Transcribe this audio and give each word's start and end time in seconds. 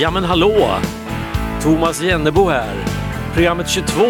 Ja 0.00 0.10
men 0.10 0.24
hallå! 0.24 0.68
Thomas 1.62 2.02
Jennebo 2.02 2.48
här. 2.48 2.74
Programmet 3.34 3.68
22. 3.68 4.02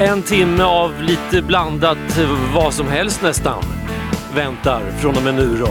En 0.00 0.22
timme 0.22 0.62
av 0.62 1.02
lite 1.02 1.42
blandat 1.42 1.98
vad 2.54 2.74
som 2.74 2.88
helst 2.88 3.22
nästan. 3.22 3.62
Väntar 4.34 4.82
från 4.98 5.16
och 5.16 5.22
med 5.22 5.34
nu 5.34 5.58
då. 5.58 5.68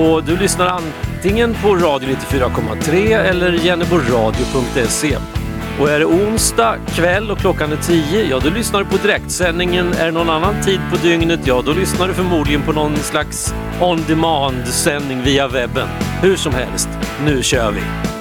Och 0.00 0.24
du 0.24 0.36
lyssnar 0.36 0.66
antingen 0.66 1.54
på 1.54 1.74
Radio 1.74 2.08
94,3 2.08 3.18
eller 3.18 3.52
jenneboradio.se. 3.52 5.35
Och 5.80 5.90
är 5.90 5.98
det 5.98 6.04
onsdag 6.04 6.78
kväll 6.88 7.30
och 7.30 7.38
klockan 7.38 7.72
är 7.72 7.76
tio, 7.76 8.24
ja 8.30 8.38
då 8.38 8.50
lyssnar 8.50 8.78
du 8.78 8.86
på 8.86 8.96
direktsändningen. 8.96 9.92
Är 9.92 10.04
det 10.04 10.10
någon 10.10 10.30
annan 10.30 10.62
tid 10.62 10.80
på 10.90 10.96
dygnet, 10.96 11.40
ja 11.44 11.62
då 11.66 11.72
lyssnar 11.72 12.08
du 12.08 12.14
förmodligen 12.14 12.62
på 12.62 12.72
någon 12.72 12.96
slags 12.96 13.54
on 13.80 14.04
demand-sändning 14.08 15.22
via 15.22 15.48
webben. 15.48 15.88
Hur 16.22 16.36
som 16.36 16.54
helst, 16.54 16.88
nu 17.24 17.42
kör 17.42 17.72
vi! 17.72 18.15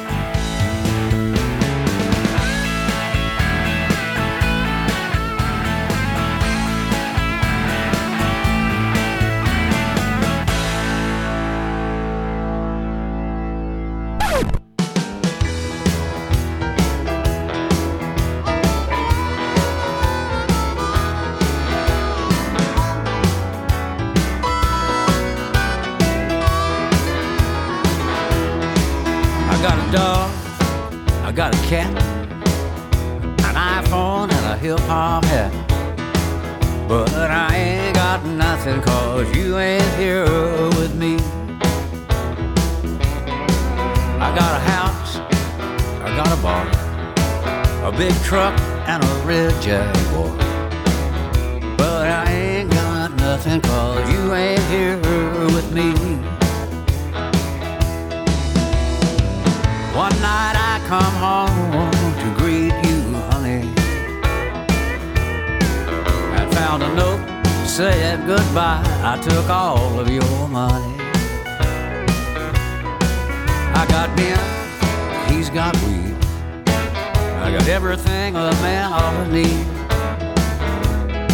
Got 77.65 77.73
everything 77.73 78.35
a 78.35 78.51
man 78.61 78.93
ought 78.93 79.25
to 79.25 79.31
need. 79.31 79.65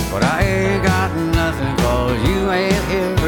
But 0.09 0.23
I 0.23 0.43
ain't 0.43 0.81
got 0.81 1.13
nothing 1.35 1.75
cause 1.83 2.29
you 2.29 2.49
ain't 2.49 2.85
here 2.85 3.20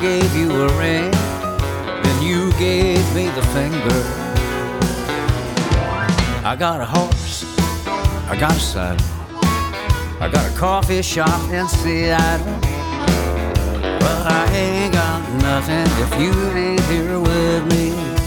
gave 0.00 0.36
you 0.36 0.52
a 0.52 0.68
ring, 0.78 1.10
then 1.10 2.22
you 2.22 2.52
gave 2.52 3.02
me 3.14 3.26
the 3.30 3.42
finger. 3.52 4.00
I 6.44 6.54
got 6.56 6.80
a 6.80 6.84
horse, 6.84 7.44
I 8.28 8.36
got 8.38 8.56
a 8.56 8.60
saddle, 8.60 9.04
I 10.20 10.28
got 10.32 10.48
a 10.50 10.56
coffee 10.56 11.02
shop 11.02 11.50
in 11.50 11.66
Seattle. 11.68 12.60
But 13.98 14.26
I 14.26 14.48
ain't 14.54 14.92
got 14.92 15.20
nothing 15.42 15.88
if 16.04 16.20
you 16.20 16.32
ain't 16.56 16.80
here 16.82 17.18
with 17.20 17.66
me. 17.72 18.17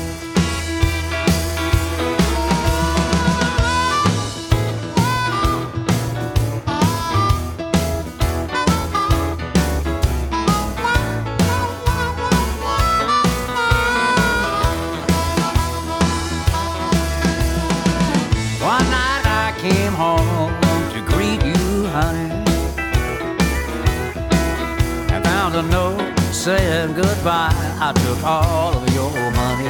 Took 28.16 28.23
all 28.25 28.73
of 28.73 28.94
your 28.94 29.11
money. 29.11 29.69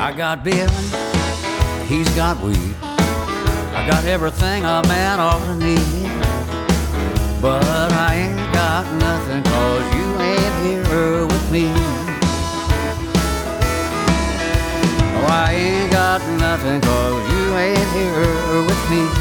I 0.00 0.14
got 0.16 0.42
Ben, 0.42 0.70
he's 1.86 2.08
got 2.14 2.40
weed. 2.40 2.74
I 2.82 3.86
got 3.86 4.04
everything 4.04 4.64
a 4.64 4.82
man 4.88 5.20
ought 5.20 5.44
to 5.44 5.54
need. 5.56 6.08
But 7.42 7.62
I 7.92 8.14
ain't 8.22 8.52
got 8.54 8.84
nothing 8.94 9.42
cause 9.42 9.86
you 9.96 10.06
ain't 10.30 10.56
here 10.64 11.26
with 11.26 11.52
me. 11.52 11.66
Oh, 15.18 15.26
I 15.28 15.52
ain't 15.52 15.92
got 15.92 16.22
nothing 16.38 16.80
cause 16.80 17.32
you 17.32 17.56
ain't 17.56 17.90
here 17.92 18.62
with 18.68 18.90
me. 18.90 19.15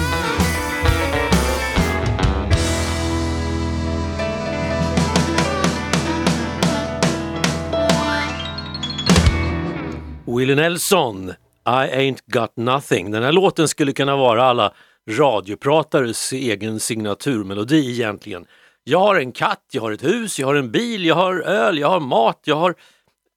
Willie 10.46 10.62
Nelson, 10.62 11.30
I 11.66 11.90
ain't 11.90 12.20
got 12.26 12.58
nothing. 12.58 13.12
Den 13.12 13.24
här 13.24 13.32
låten 13.32 13.68
skulle 13.68 13.94
kunna 13.94 14.16
vara 14.16 14.44
alla 14.44 14.74
radiopratares 15.10 16.34
egen 16.34 16.80
signaturmelodi 16.80 17.92
egentligen. 17.92 18.46
Jag 18.84 19.00
har 19.00 19.16
en 19.16 19.32
katt, 19.32 19.64
jag 19.72 19.82
har 19.82 19.92
ett 19.92 20.04
hus, 20.04 20.40
jag 20.40 20.48
har 20.48 20.56
en 20.56 20.72
bil, 20.72 21.06
jag 21.06 21.16
har 21.16 21.40
öl, 21.40 21.80
jag 21.80 21.90
har 21.90 22.00
mat, 22.00 22.42
jag 22.46 22.56
har, 22.56 22.76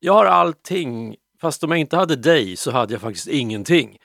jag 0.00 0.12
har 0.12 0.24
allting. 0.24 1.16
Fast 1.40 1.64
om 1.64 1.70
jag 1.70 1.80
inte 1.80 1.96
hade 1.96 2.16
dig 2.16 2.56
så 2.56 2.70
hade 2.70 2.94
jag 2.94 3.00
faktiskt 3.00 3.28
ingenting. 3.28 3.96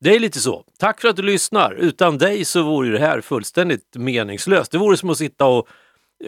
Det 0.00 0.14
är 0.16 0.20
lite 0.20 0.40
så. 0.40 0.64
Tack 0.78 1.00
för 1.00 1.08
att 1.08 1.16
du 1.16 1.22
lyssnar. 1.22 1.74
Utan 1.74 2.18
dig 2.18 2.44
så 2.44 2.62
vore 2.62 2.90
det 2.90 2.98
här 2.98 3.20
fullständigt 3.20 3.96
meningslöst. 3.96 4.72
Det 4.72 4.78
vore 4.78 4.96
som 4.96 5.10
att 5.10 5.18
sitta 5.18 5.46
och 5.46 5.68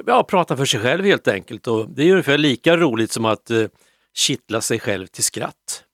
ja, 0.07 0.25
prata 0.25 0.57
för 0.57 0.65
sig 0.65 0.81
själv 0.81 1.05
helt 1.05 1.29
enkelt. 1.29 1.67
Och 1.67 1.89
det 1.89 2.03
är 2.03 2.11
ungefär 2.11 2.39
lika 2.39 2.77
roligt 2.77 3.13
som 3.13 3.25
att 3.25 3.51
eh, 3.51 3.65
kittla 4.15 4.61
sig 4.61 4.81
själv 4.81 5.07
till 5.07 5.25
skratt. 5.25 5.85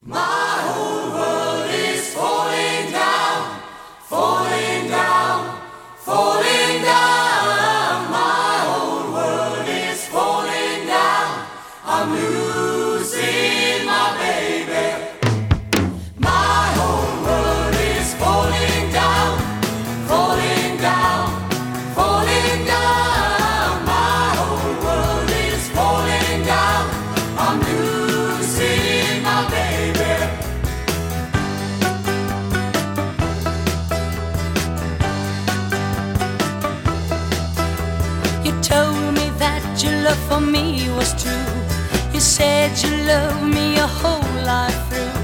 Said 42.38 42.70
you 42.84 42.96
loved 43.04 43.42
me 43.42 43.76
a 43.78 43.86
whole 44.00 44.32
life 44.44 44.80
through. 44.88 45.22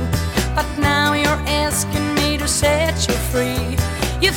But 0.56 0.66
now 0.78 1.12
you're 1.12 1.44
asking 1.66 2.06
me 2.16 2.36
to 2.38 2.48
set 2.48 3.06
you 3.06 3.14
free. 3.30 3.76
You 4.20 4.32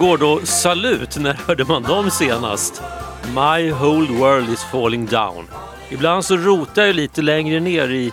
Birgitta 0.00 0.26
och 0.26 0.48
Salut, 0.48 1.16
när 1.16 1.34
hörde 1.34 1.64
man 1.64 1.82
dem 1.82 2.10
senast? 2.10 2.82
My 3.34 3.70
whole 3.70 4.18
world 4.18 4.48
is 4.48 4.64
falling 4.64 5.06
down. 5.06 5.44
Ibland 5.90 6.24
så 6.24 6.36
rotar 6.36 6.84
jag 6.84 6.96
lite 6.96 7.22
längre 7.22 7.60
ner 7.60 7.88
i 7.88 8.12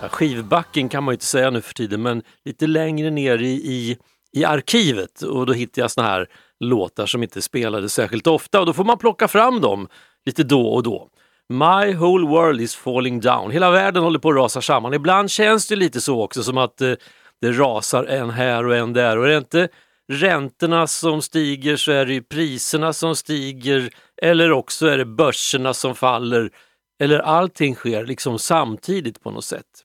ja, 0.00 0.08
skivbacken 0.08 0.88
kan 0.88 1.04
man 1.04 1.12
ju 1.12 1.14
inte 1.14 1.24
säga 1.24 1.50
nu 1.50 1.60
för 1.60 1.74
tiden, 1.74 2.02
men 2.02 2.22
lite 2.44 2.66
längre 2.66 3.10
ner 3.10 3.38
i, 3.38 3.52
i, 3.52 3.98
i 4.32 4.44
arkivet 4.44 5.22
och 5.22 5.46
då 5.46 5.52
hittar 5.52 5.82
jag 5.82 5.90
såna 5.90 6.06
här 6.06 6.26
låtar 6.60 7.06
som 7.06 7.22
inte 7.22 7.42
spelades 7.42 7.92
särskilt 7.92 8.26
ofta 8.26 8.60
och 8.60 8.66
då 8.66 8.72
får 8.72 8.84
man 8.84 8.98
plocka 8.98 9.28
fram 9.28 9.60
dem 9.60 9.88
lite 10.26 10.42
då 10.42 10.66
och 10.66 10.82
då. 10.82 11.08
My 11.48 11.94
whole 11.94 12.26
world 12.28 12.60
is 12.60 12.74
falling 12.74 13.20
down. 13.20 13.50
Hela 13.50 13.70
världen 13.70 14.02
håller 14.02 14.18
på 14.18 14.28
att 14.28 14.36
rasa 14.36 14.60
samman. 14.60 14.94
Ibland 14.94 15.30
känns 15.30 15.68
det 15.68 15.76
lite 15.76 16.00
så 16.00 16.22
också 16.22 16.42
som 16.42 16.58
att 16.58 16.80
eh, 16.80 16.92
det 17.40 17.52
rasar 17.52 18.04
en 18.04 18.30
här 18.30 18.66
och 18.66 18.76
en 18.76 18.92
där 18.92 19.18
och 19.18 19.24
är 19.24 19.28
det 19.28 19.36
inte 19.36 19.68
räntorna 20.12 20.86
som 20.86 21.22
stiger 21.22 21.76
så 21.76 21.92
är 21.92 22.06
det 22.06 22.14
ju 22.14 22.22
priserna 22.22 22.92
som 22.92 23.16
stiger 23.16 23.90
eller 24.22 24.52
också 24.52 24.86
är 24.86 24.98
det 24.98 25.04
börserna 25.04 25.74
som 25.74 25.94
faller 25.94 26.50
eller 27.00 27.18
allting 27.18 27.74
sker 27.74 28.06
liksom 28.06 28.38
samtidigt 28.38 29.22
på 29.22 29.30
något 29.30 29.44
sätt. 29.44 29.84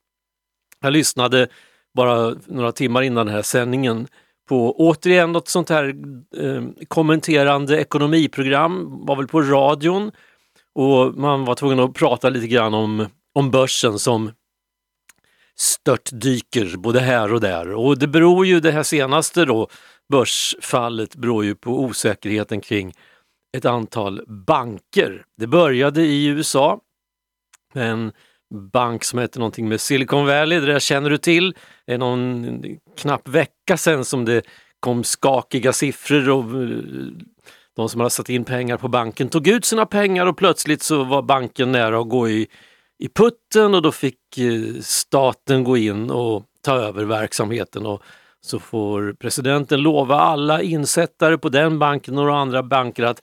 Jag 0.80 0.92
lyssnade 0.92 1.48
bara 1.94 2.34
några 2.46 2.72
timmar 2.72 3.02
innan 3.02 3.26
den 3.26 3.34
här 3.34 3.42
sändningen 3.42 4.08
på 4.48 4.76
återigen 4.78 5.32
något 5.32 5.48
sånt 5.48 5.68
här 5.68 5.94
eh, 6.36 6.62
kommenterande 6.88 7.80
ekonomiprogram, 7.80 9.06
var 9.06 9.16
väl 9.16 9.28
på 9.28 9.42
radion 9.42 10.10
och 10.74 11.14
man 11.14 11.44
var 11.44 11.54
tvungen 11.54 11.80
att 11.80 11.94
prata 11.94 12.28
lite 12.28 12.46
grann 12.46 12.74
om, 12.74 13.06
om 13.34 13.50
börsen 13.50 13.98
som 13.98 14.32
störtdyker 15.60 16.76
både 16.76 17.00
här 17.00 17.32
och 17.32 17.40
där. 17.40 17.72
Och 17.72 17.98
det 17.98 18.06
beror 18.06 18.46
ju, 18.46 18.60
det 18.60 18.72
här 18.72 18.82
senaste 18.82 19.44
då, 19.44 19.68
börsfallet 20.12 21.16
beror 21.16 21.44
ju 21.44 21.54
på 21.54 21.80
osäkerheten 21.80 22.60
kring 22.60 22.92
ett 23.56 23.64
antal 23.64 24.22
banker. 24.46 25.24
Det 25.36 25.46
började 25.46 26.02
i 26.02 26.26
USA 26.26 26.80
med 27.74 27.90
en 27.90 28.12
bank 28.72 29.04
som 29.04 29.18
heter 29.18 29.38
någonting 29.38 29.68
med 29.68 29.80
Silicon 29.80 30.26
Valley, 30.26 30.60
det 30.60 30.66
där 30.66 30.78
känner 30.78 31.10
du 31.10 31.18
till. 31.18 31.54
Det 31.86 31.92
är 31.92 31.98
någon 31.98 32.62
knapp 32.96 33.28
vecka 33.28 33.76
sedan 33.76 34.04
som 34.04 34.24
det 34.24 34.44
kom 34.80 35.04
skakiga 35.04 35.72
siffror 35.72 36.30
och 36.30 36.62
eh, 36.62 36.78
de 37.76 37.88
som 37.88 38.00
hade 38.00 38.10
satt 38.10 38.28
in 38.28 38.44
pengar 38.44 38.76
på 38.76 38.88
banken 38.88 39.28
tog 39.28 39.48
ut 39.48 39.64
sina 39.64 39.86
pengar 39.86 40.26
och 40.26 40.36
plötsligt 40.36 40.82
så 40.82 41.04
var 41.04 41.22
banken 41.22 41.72
nära 41.72 42.00
att 42.00 42.08
gå 42.08 42.28
i, 42.28 42.48
i 43.00 43.08
putten 43.08 43.74
och 43.74 43.82
då 43.82 43.92
fick 43.92 44.38
eh, 44.38 44.80
staten 44.80 45.64
gå 45.64 45.76
in 45.76 46.10
och 46.10 46.44
ta 46.60 46.74
över 46.76 47.04
verksamheten 47.04 47.86
och 47.86 48.02
så 48.40 48.58
får 48.58 49.12
presidenten 49.12 49.82
lova 49.82 50.16
alla 50.16 50.62
insättare 50.62 51.38
på 51.38 51.48
den 51.48 51.78
banken 51.78 52.18
och 52.18 52.36
andra 52.36 52.62
banker 52.62 53.02
att 53.02 53.22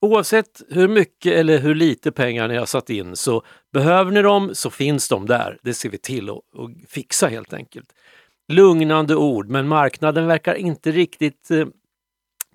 oavsett 0.00 0.62
hur 0.68 0.88
mycket 0.88 1.32
eller 1.32 1.58
hur 1.58 1.74
lite 1.74 2.12
pengar 2.12 2.48
ni 2.48 2.56
har 2.56 2.66
satt 2.66 2.90
in 2.90 3.16
så 3.16 3.42
behöver 3.72 4.12
ni 4.12 4.22
dem 4.22 4.50
så 4.54 4.70
finns 4.70 5.08
de 5.08 5.26
där. 5.26 5.58
Det 5.62 5.74
ser 5.74 5.88
vi 5.88 5.98
till 5.98 6.30
att 6.30 6.36
att 6.36 6.90
fixa 6.90 7.28
helt 7.28 7.52
enkelt. 7.52 7.92
Lugnande 8.52 9.16
ord, 9.16 9.48
men 9.48 9.68
marknaden 9.68 10.26
verkar 10.26 10.54
inte 10.54 10.90
riktigt 10.90 11.50
eh, 11.50 11.66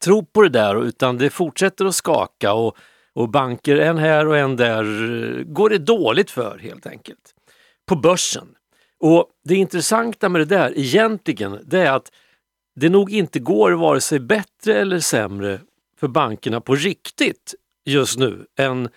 tro 0.04 0.26
på 0.26 0.42
det 0.42 0.50
där 0.50 0.84
utan 0.86 1.18
det 1.18 1.30
fortsätter 1.30 1.86
att 1.86 1.96
skaka 1.96 2.54
och, 2.54 2.78
och 3.16 3.30
banker 3.30 3.78
en 3.78 3.98
här 3.98 4.28
och 4.28 4.38
en 4.38 4.56
där 4.56 5.44
går 5.44 5.70
det 5.70 5.78
dåligt 5.78 6.32
för 6.32 6.60
helt 6.60 6.88
enkelt. 6.88 7.36
På 7.86 7.96
börsen. 7.96 8.48
Och 9.00 9.28
det 9.46 9.56
intressanta 9.56 10.30
med 10.30 10.42
det 10.42 10.46
där 10.46 10.74
egentligen 10.78 11.60
det 11.66 11.80
är 11.80 11.92
att 11.92 12.12
det 12.76 12.90
nog 12.90 13.12
inte 13.12 13.40
går 13.40 13.72
vare 13.72 14.02
sig 14.02 14.20
bättre 14.20 14.74
eller 14.74 15.00
sämre 15.00 15.60
för 16.00 16.08
bankerna 16.08 16.62
på 16.62 16.76
riktigt 16.76 17.56
just 17.86 18.20
nu 18.20 18.46
än, 18.58 18.90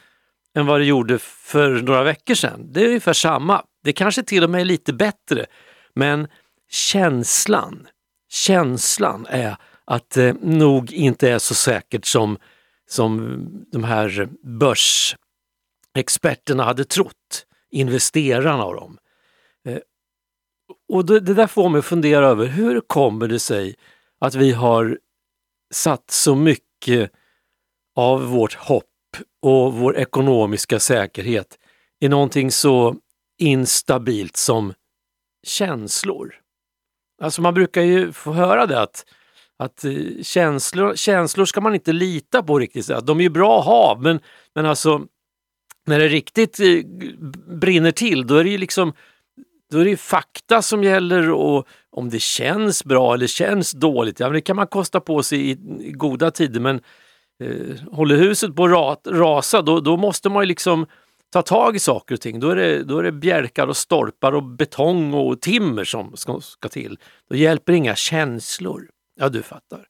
än 0.55 0.67
vad 0.67 0.81
det 0.81 0.85
gjorde 0.85 1.19
för 1.19 1.71
några 1.71 2.03
veckor 2.03 2.35
sedan. 2.35 2.73
Det 2.73 2.81
är 2.81 2.87
ungefär 2.87 3.13
samma. 3.13 3.63
Det 3.85 3.93
kanske 3.93 4.23
till 4.23 4.45
och 4.45 4.51
med 4.51 4.61
är 4.61 4.65
lite 4.65 4.93
bättre. 4.93 5.47
Men 5.95 6.29
känslan, 6.71 7.87
känslan 8.29 9.27
är 9.29 9.57
att 9.85 10.11
det 10.11 10.37
nog 10.43 10.93
inte 10.93 11.31
är 11.31 11.39
så 11.39 11.55
säkert 11.55 12.05
som, 12.05 12.39
som 12.89 13.41
de 13.73 13.85
här 13.85 14.29
börsexperterna 14.43 16.65
hade 16.65 16.85
trott, 16.85 17.47
investerarna 17.71 18.65
av 18.65 18.75
dem. 18.75 18.99
Eh, 19.65 19.79
och 20.89 21.07
det, 21.07 21.21
det 21.21 21.35
där 21.35 21.47
får 21.47 21.69
mig 21.69 21.79
att 21.79 21.85
fundera 21.85 22.27
över 22.27 22.47
hur 22.47 22.81
kommer 22.81 23.29
det 23.29 23.39
sig 23.39 23.75
att 24.19 24.35
vi 24.35 24.53
har 24.53 24.99
satt 25.75 26.11
så 26.11 26.35
mycket 26.35 27.11
av 27.97 28.27
vårt 28.27 28.55
hopp 28.55 28.85
och 29.43 29.75
vår 29.75 29.97
ekonomiska 29.97 30.81
säkerhet 30.81 31.59
i 32.01 32.09
någonting 32.09 32.51
så 32.51 32.97
instabilt 33.39 34.37
som 34.37 34.75
känslor. 35.47 36.35
Alltså 37.23 37.43
man 37.43 37.55
brukar 37.55 37.83
ju 37.83 38.13
få 38.13 38.33
höra 38.33 38.67
det 38.67 38.81
att, 38.81 39.05
att 39.59 39.85
eh, 39.85 39.93
känslor, 40.23 40.95
känslor 40.97 41.45
ska 41.45 41.61
man 41.61 41.75
inte 41.75 41.93
lita 41.93 42.43
på 42.43 42.59
riktigt. 42.59 42.91
De 43.03 43.19
är 43.19 43.23
ju 43.23 43.31
bra 43.31 43.59
att 43.59 43.65
ha 43.65 43.99
men, 44.01 44.21
men 44.55 44.67
alltså 44.67 45.03
när 45.87 45.99
det 45.99 46.09
riktigt 46.09 46.61
eh, 46.61 46.67
brinner 47.61 47.91
till 47.91 48.27
då 48.27 48.37
är 48.37 48.45
det 48.45 48.51
ju 48.51 48.59
liksom 48.59 48.93
då 49.71 49.79
är 49.79 49.85
det 49.85 49.91
ju 49.91 49.97
fakta 49.97 50.63
som 50.63 50.85
gäller 50.85 51.31
och 51.31 51.67
om 51.91 52.11
det 52.11 52.23
känns 52.23 52.85
bra 52.85 53.15
eller 53.15 53.27
känns 53.27 53.73
dåligt, 53.73 54.21
ja 54.21 54.27
men 54.27 54.35
det 54.35 54.41
kan 54.41 54.57
man 54.57 54.67
kosta 54.67 55.01
på 55.01 55.23
sig 55.23 55.51
i, 55.51 55.55
goda 55.93 56.31
tider 56.31 56.61
men 56.61 56.81
eh, 57.43 57.91
håller 57.93 58.17
huset 58.17 58.57
på 58.57 58.91
att 58.91 59.07
rasa 59.07 59.63
då, 59.63 59.81
då 59.81 59.97
måste 59.97 60.29
man 60.29 60.43
ju 60.43 60.47
liksom 60.47 60.87
ta 61.33 61.43
tag 61.43 61.77
i 61.77 61.79
saker 61.79 62.15
och 62.15 62.21
ting. 62.21 62.41
Då 62.41 62.51
är, 62.51 62.57
det, 62.57 62.83
då 62.83 62.99
är 62.99 63.03
det 63.03 63.13
bjälkar 63.13 63.67
och 63.67 63.77
stolpar 63.77 64.33
och 64.33 64.43
betong 64.43 65.15
och 65.15 65.41
timmer 65.41 65.85
som 65.85 66.17
ska, 66.17 66.41
ska 66.41 66.69
till. 66.69 66.99
Då 67.31 67.37
hjälper 67.37 67.73
inga 67.73 67.97
känslor. 67.97 68.89
Ja, 69.17 69.29
du 69.29 69.43
fattar. 69.43 69.89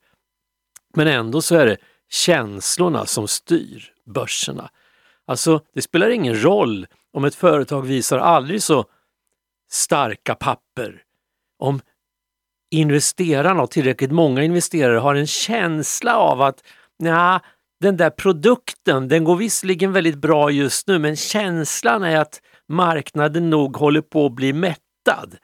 Men 0.95 1.07
ändå 1.07 1.41
så 1.41 1.55
är 1.55 1.65
det 1.65 1.77
känslorna 2.09 3.05
som 3.05 3.27
styr 3.27 3.93
börserna. 4.05 4.69
Alltså, 5.25 5.61
det 5.73 5.81
spelar 5.81 6.09
ingen 6.09 6.43
roll 6.43 6.87
om 7.13 7.25
ett 7.25 7.35
företag 7.35 7.81
visar 7.81 8.17
aldrig 8.17 8.63
så 8.63 8.85
starka 9.71 10.35
papper. 10.35 11.03
Om 11.59 11.81
investerarna 12.71 13.61
och 13.61 13.71
tillräckligt 13.71 14.11
många 14.11 14.43
investerare 14.43 14.97
har 14.97 15.15
en 15.15 15.27
känsla 15.27 16.17
av 16.17 16.41
att 16.41 16.63
nja, 16.99 17.41
den 17.79 17.97
där 17.97 18.09
produkten, 18.09 19.07
den 19.07 19.23
går 19.23 19.35
visserligen 19.35 19.91
väldigt 19.91 20.17
bra 20.17 20.51
just 20.51 20.87
nu, 20.87 20.99
men 20.99 21.15
känslan 21.15 22.03
är 22.03 22.17
att 22.17 22.41
marknaden 22.67 23.49
nog 23.49 23.77
håller 23.77 24.01
på 24.01 24.25
att 24.25 24.35
bli 24.35 24.53
mättad. 24.53 25.37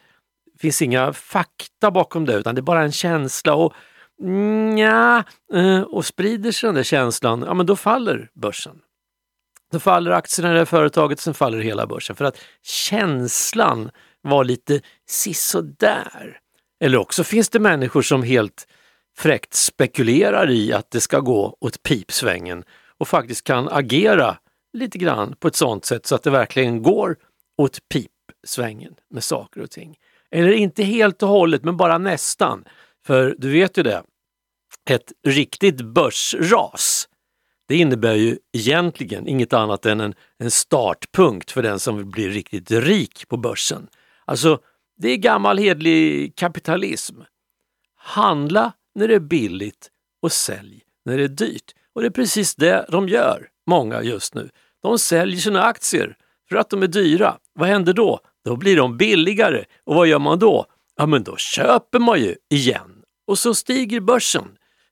Det 0.63 0.67
finns 0.67 0.81
inga 0.81 1.13
fakta 1.13 1.91
bakom 1.91 2.25
det, 2.25 2.33
utan 2.33 2.55
det 2.55 2.59
är 2.59 2.63
bara 2.63 2.83
en 2.83 2.91
känsla. 2.91 3.55
och 3.55 3.73
nja, 4.21 5.23
eh, 5.53 5.81
och 5.81 6.05
sprider 6.05 6.51
sig 6.51 6.67
den 6.67 6.75
där 6.75 6.83
känslan, 6.83 7.43
ja 7.47 7.53
men 7.53 7.65
då 7.65 7.75
faller 7.75 8.29
börsen. 8.33 8.79
Då 9.71 9.79
faller 9.79 10.11
aktierna 10.11 10.49
i 10.49 10.53
det 10.53 10.59
här 10.59 10.65
företaget, 10.65 11.19
sen 11.19 11.33
faller 11.33 11.59
hela 11.59 11.87
börsen. 11.87 12.15
För 12.15 12.25
att 12.25 12.37
känslan 12.61 13.89
var 14.21 14.43
lite 14.43 14.81
sisådär. 15.09 16.39
Eller 16.83 16.97
också 16.97 17.23
finns 17.23 17.49
det 17.49 17.59
människor 17.59 18.01
som 18.01 18.23
helt 18.23 18.67
fräckt 19.17 19.53
spekulerar 19.53 20.49
i 20.49 20.73
att 20.73 20.91
det 20.91 21.01
ska 21.01 21.19
gå 21.19 21.57
åt 21.59 21.83
pipsvängen 21.83 22.63
och 22.97 23.07
faktiskt 23.07 23.43
kan 23.43 23.69
agera 23.69 24.37
lite 24.73 24.97
grann 24.97 25.35
på 25.39 25.47
ett 25.47 25.55
sånt 25.55 25.85
sätt 25.85 26.05
så 26.05 26.15
att 26.15 26.23
det 26.23 26.31
verkligen 26.31 26.83
går 26.83 27.15
åt 27.57 27.79
pipsvängen 27.89 28.95
med 29.09 29.23
saker 29.23 29.61
och 29.61 29.71
ting. 29.71 29.97
Eller 30.33 30.51
inte 30.51 30.83
helt 30.83 31.23
och 31.23 31.29
hållet, 31.29 31.63
men 31.63 31.77
bara 31.77 31.97
nästan. 31.97 32.65
För 33.05 33.35
du 33.37 33.51
vet 33.51 33.77
ju 33.77 33.83
det, 33.83 34.03
ett 34.89 35.11
riktigt 35.27 35.81
börsras 35.81 37.07
det 37.67 37.75
innebär 37.77 38.13
ju 38.13 38.37
egentligen 38.53 39.27
inget 39.27 39.53
annat 39.53 39.85
än 39.85 39.99
en, 39.99 40.13
en 40.37 40.51
startpunkt 40.51 41.51
för 41.51 41.63
den 41.63 41.79
som 41.79 41.97
vill 41.97 42.05
bli 42.05 42.29
riktigt 42.29 42.71
rik 42.71 43.27
på 43.27 43.37
börsen. 43.37 43.87
Alltså, 44.25 44.59
det 44.97 45.09
är 45.09 45.17
gammal 45.17 45.57
hedlig 45.57 46.35
kapitalism. 46.35 47.21
Handla 47.95 48.73
när 48.95 49.07
det 49.07 49.15
är 49.15 49.19
billigt 49.19 49.89
och 50.21 50.31
sälj 50.31 50.81
när 51.05 51.17
det 51.17 51.23
är 51.23 51.27
dyrt. 51.27 51.75
Och 51.95 52.01
det 52.01 52.07
är 52.07 52.11
precis 52.11 52.55
det 52.55 52.85
de 52.89 53.09
gör, 53.09 53.49
många 53.67 54.01
just 54.01 54.35
nu. 54.35 54.49
De 54.81 54.99
säljer 54.99 55.39
sina 55.39 55.63
aktier 55.63 56.17
för 56.49 56.55
att 56.55 56.69
de 56.69 56.83
är 56.83 56.87
dyra. 56.87 57.37
Vad 57.53 57.69
händer 57.69 57.93
då? 57.93 58.19
Då 58.45 58.55
blir 58.55 58.77
de 58.77 58.97
billigare. 58.97 59.65
Och 59.83 59.95
vad 59.95 60.07
gör 60.07 60.19
man 60.19 60.39
då? 60.39 60.65
Ja, 60.97 61.05
men 61.05 61.23
då 61.23 61.37
köper 61.37 61.99
man 61.99 62.19
ju 62.19 62.35
igen. 62.49 63.01
Och 63.27 63.39
så 63.39 63.55
stiger 63.55 63.99
börsen. 63.99 64.47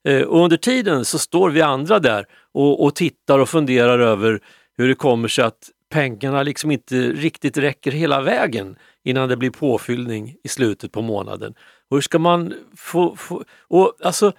Eh, 0.08 0.22
och 0.22 0.44
under 0.44 0.58
tiden 0.58 1.06
så 1.06 1.20
står 1.20 1.50
vi 1.50 1.62
andra 1.62 2.00
där 2.00 2.25
och, 2.53 2.84
och 2.84 2.96
tittar 2.96 3.39
och 3.39 3.50
funderar 3.50 4.00
över 4.00 4.39
hur 4.77 4.88
det 4.88 4.96
kommer 4.96 5.27
sig 5.27 5.46
att 5.46 5.70
pengarna 5.89 6.44
liksom 6.44 6.72
inte 6.72 6.96
riktigt 6.96 7.58
räcker 7.58 7.91
hela 7.91 8.22
vägen 8.22 8.75
innan 9.03 9.30
det 9.30 9.38
blir 9.38 9.50
påfyllning 9.50 10.36
i 10.44 10.48
slutet 10.48 10.91
på 10.91 11.01
månaden. 11.01 11.53
Och 11.89 11.98
hur 11.98 12.01
ska 12.01 12.20
man 12.20 12.53
få... 12.77 13.15
få 13.15 13.44
och 13.68 13.94
alltså, 14.03 14.32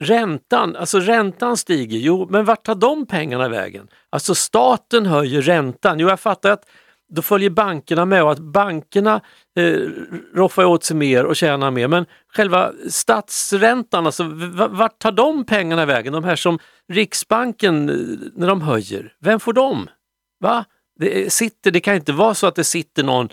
Räntan, 0.00 0.76
alltså 0.76 1.00
räntan 1.00 1.56
stiger, 1.56 1.98
jo 1.98 2.26
men 2.30 2.44
vart 2.44 2.64
tar 2.64 2.74
de 2.74 3.06
pengarna 3.06 3.48
vägen? 3.48 3.88
Alltså 4.10 4.34
staten 4.34 5.06
höjer 5.06 5.42
räntan. 5.42 5.98
Jo 5.98 6.08
jag 6.08 6.20
fattar 6.20 6.50
att 6.50 6.64
då 7.08 7.22
följer 7.22 7.50
bankerna 7.50 8.04
med 8.04 8.22
och 8.22 8.32
att 8.32 8.38
bankerna 8.38 9.20
eh, 9.58 9.80
roffar 10.34 10.64
åt 10.64 10.84
sig 10.84 10.96
mer 10.96 11.24
och 11.24 11.36
tjänar 11.36 11.70
mer. 11.70 11.88
Men 11.88 12.06
själva 12.28 12.72
statsräntan, 12.88 14.06
alltså, 14.06 14.24
vart 14.70 14.98
tar 14.98 15.12
de 15.12 15.44
pengarna 15.44 15.86
vägen? 15.86 16.12
De 16.12 16.24
här 16.24 16.36
som 16.36 16.58
Riksbanken, 16.92 17.88
eh, 17.88 18.30
när 18.34 18.46
de 18.46 18.62
höjer, 18.62 19.12
vem 19.20 19.40
får 19.40 19.52
dem? 19.52 19.88
Va? 20.40 20.64
Det, 21.00 21.22
eh, 21.22 21.28
sitter, 21.28 21.70
det 21.70 21.80
kan 21.80 21.94
inte 21.94 22.12
vara 22.12 22.34
så 22.34 22.46
att 22.46 22.54
det 22.54 22.64
sitter 22.64 23.02
någon, 23.02 23.28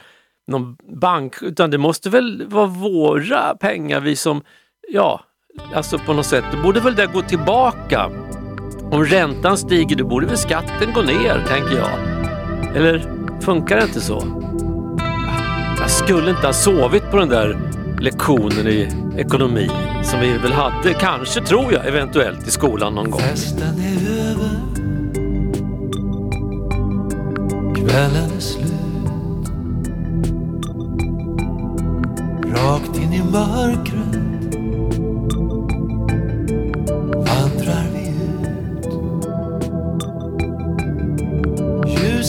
någon 0.48 0.78
bank, 0.84 1.42
utan 1.42 1.72
det 1.72 1.78
måste 1.78 2.10
väl 2.10 2.46
vara 2.48 2.66
våra 2.66 3.56
pengar, 3.56 4.00
vi 4.00 4.16
som, 4.16 4.42
ja, 4.88 5.24
alltså 5.74 5.98
på 5.98 6.14
något 6.14 6.26
sätt, 6.26 6.44
då 6.52 6.62
borde 6.62 6.80
väl 6.80 6.96
det 6.96 7.06
gå 7.14 7.22
tillbaka. 7.22 8.10
Om 8.92 9.06
räntan 9.06 9.58
stiger, 9.58 9.96
då 9.96 10.06
borde 10.06 10.28
väl 10.28 10.38
skatten 10.38 10.94
gå 10.94 11.02
ner, 11.02 11.46
tänker 11.48 11.78
jag. 11.78 12.00
Eller 12.76 13.12
funkar 13.42 13.76
det 13.76 13.84
inte 13.84 14.02
så? 14.02 14.24
Jag 15.80 15.90
skulle 15.90 16.30
inte 16.30 16.48
ha 16.48 16.54
sovit 16.54 17.12
på 17.12 17.18
den 17.18 17.30
där 17.30 17.60
lektionen 18.00 18.68
i 18.68 18.88
ekonomi 19.18 19.70
som 20.04 20.20
vi 20.20 20.38
väl 20.38 20.54
hade, 20.54 20.94
kanske 20.94 21.42
tror 21.42 21.74
jag, 21.74 21.88
eventuellt 21.88 22.48
i 22.48 22.52
skolan 22.52 22.96
någon 22.96 23.12
gång. 23.12 23.22
Festen 23.22 23.80
är 23.80 24.30
över 24.30 24.50
Kvällen 27.76 28.32
är 28.36 28.40
slut 28.40 28.72
Rakt 32.56 32.98
in 32.98 33.14
i 33.14 33.24
mörkret 33.32 34.35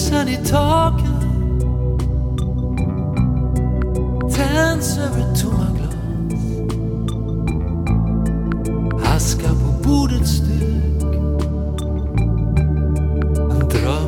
this 0.07 0.13
any 0.13 0.37
talking? 0.43 1.17
Ten 4.31 4.83
server 4.83 5.33
to 5.35 5.47
my 5.51 5.71
glas. 5.77 6.35
Aska 9.15 9.49
a 9.49 9.83
bordet 9.83 10.29
steg. 10.29 10.63
En 13.51 13.69
dröm 13.69 14.06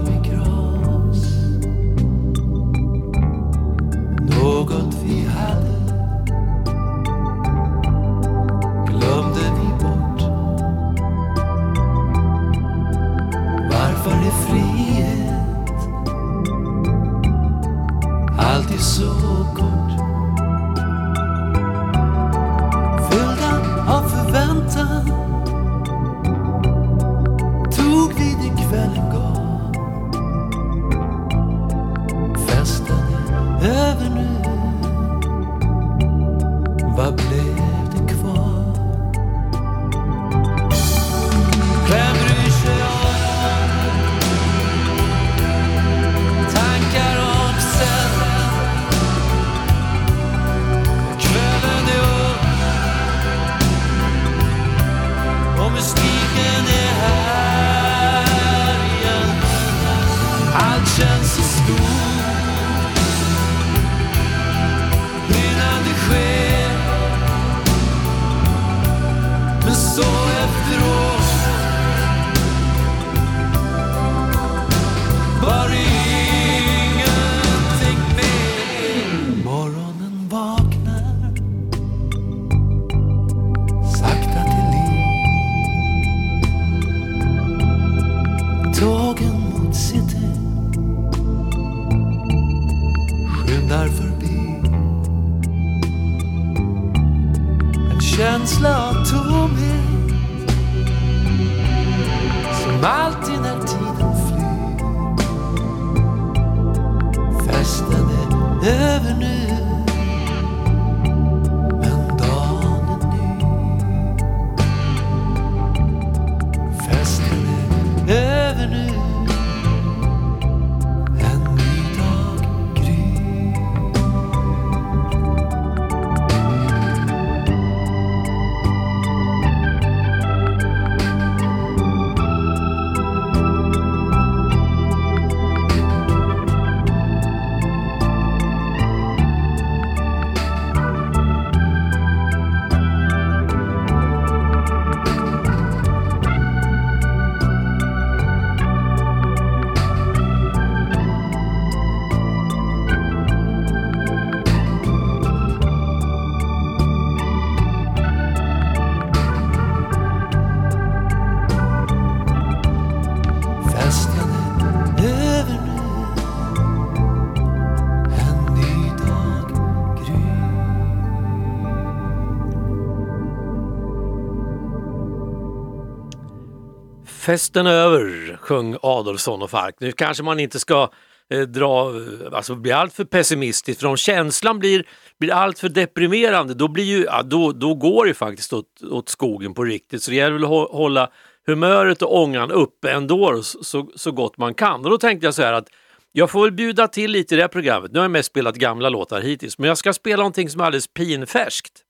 Festen 177.28 177.66
är 177.66 177.72
över, 177.72 178.36
sjöng 178.40 178.76
Adolfsson 178.82 179.42
och 179.42 179.50
Falk. 179.50 179.76
Nu 179.80 179.92
kanske 179.92 180.22
man 180.22 180.40
inte 180.40 180.60
ska 180.60 180.90
eh, 181.30 181.40
dra, 181.40 181.90
eh, 181.96 182.32
alltså 182.32 182.54
bli 182.54 182.72
alltför 182.72 183.04
pessimistisk, 183.04 183.80
för 183.80 183.86
om 183.86 183.96
känslan 183.96 184.58
blir, 184.58 184.86
blir 185.18 185.32
alltför 185.32 185.68
deprimerande, 185.68 186.54
då, 186.54 186.68
blir 186.68 186.84
ju, 186.84 187.04
ja, 187.04 187.22
då, 187.22 187.52
då 187.52 187.74
går 187.74 188.06
det 188.06 188.14
faktiskt 188.14 188.52
åt, 188.52 188.82
åt 188.90 189.08
skogen 189.08 189.54
på 189.54 189.64
riktigt. 189.64 190.02
Så 190.02 190.10
det 190.10 190.16
gäller 190.16 190.32
väl 190.32 190.44
att 190.44 190.70
hålla 190.70 191.10
humöret 191.46 192.02
och 192.02 192.18
ångan 192.22 192.50
uppe 192.50 192.90
ändå 192.90 193.42
så, 193.42 193.90
så 193.94 194.12
gott 194.12 194.36
man 194.36 194.54
kan. 194.54 194.84
Och 194.84 194.90
då 194.90 194.98
tänkte 194.98 195.26
jag 195.26 195.34
så 195.34 195.42
här 195.42 195.52
att 195.52 195.68
jag 196.12 196.30
får 196.30 196.42
väl 196.42 196.52
bjuda 196.52 196.88
till 196.88 197.10
lite 197.10 197.34
i 197.34 197.36
det 197.36 197.42
här 197.42 197.48
programmet. 197.48 197.92
Nu 197.92 197.98
har 197.98 198.04
jag 198.04 198.10
mest 198.10 198.30
spelat 198.30 198.56
gamla 198.56 198.88
låtar 198.88 199.20
hittills, 199.20 199.58
men 199.58 199.68
jag 199.68 199.78
ska 199.78 199.92
spela 199.92 200.16
någonting 200.16 200.50
som 200.50 200.60
är 200.60 200.64
alldeles 200.64 200.86
pinfärskt. 200.86 201.84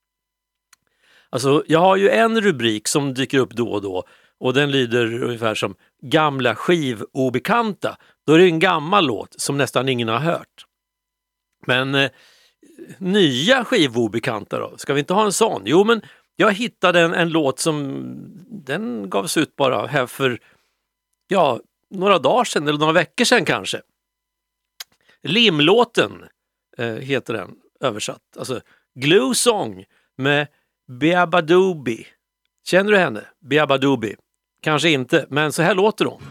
Alltså, 1.29 1.63
jag 1.67 1.79
har 1.79 1.95
ju 1.95 2.09
en 2.09 2.41
rubrik 2.41 2.87
som 2.87 3.13
dyker 3.13 3.37
upp 3.37 3.53
då 3.53 3.71
och 3.71 3.81
då 3.81 4.03
och 4.39 4.53
den 4.53 4.71
lyder 4.71 5.23
ungefär 5.23 5.55
som 5.55 5.75
Gamla 6.01 6.55
skivobekanta. 6.55 7.97
Då 8.25 8.33
är 8.33 8.39
det 8.39 8.45
en 8.45 8.59
gammal 8.59 9.07
låt 9.07 9.39
som 9.39 9.57
nästan 9.57 9.89
ingen 9.89 10.07
har 10.07 10.19
hört. 10.19 10.65
Men 11.65 11.95
eh, 11.95 12.11
nya 12.97 13.65
skivobekanta 13.65 14.59
då? 14.59 14.77
Ska 14.77 14.93
vi 14.93 14.99
inte 14.99 15.13
ha 15.13 15.25
en 15.25 15.33
sån? 15.33 15.61
Jo, 15.65 15.83
men 15.83 16.01
jag 16.35 16.53
hittade 16.53 17.01
en, 17.01 17.13
en 17.13 17.29
låt 17.29 17.59
som 17.59 18.03
den 18.65 19.09
gavs 19.09 19.37
ut 19.37 19.55
bara 19.55 19.87
här 19.87 20.05
för 20.05 20.39
ja, 21.27 21.59
några 21.89 22.19
dagar 22.19 22.43
sedan 22.43 22.67
eller 22.67 22.79
några 22.79 22.93
veckor 22.93 23.25
sedan 23.25 23.45
kanske. 23.45 23.81
Limlåten 25.23 26.25
eh, 26.77 26.93
heter 26.93 27.33
den 27.33 27.55
översatt. 27.79 28.37
Alltså 28.37 28.61
Glue 28.95 29.35
Song 29.35 29.85
med 30.17 30.47
Beabadoobi. 30.87 32.07
Känner 32.63 32.91
du 32.91 32.97
henne? 32.97 33.25
Beabadoobi. 33.39 34.15
Kanske 34.61 34.89
inte, 34.89 35.25
men 35.29 35.51
så 35.51 35.61
här 35.61 35.75
låter 35.75 36.05
hon. 36.05 36.21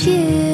借 0.00 0.47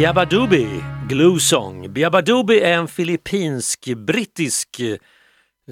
Biabadubi, 0.00 0.64
Beabadoobie, 0.64 0.84
Glue 1.08 1.40
Song. 1.40 1.92
Beabadoobie 1.92 2.66
är 2.66 2.72
en 2.72 2.88
filippinsk-brittisk 2.88 4.80
eh, 4.80 4.96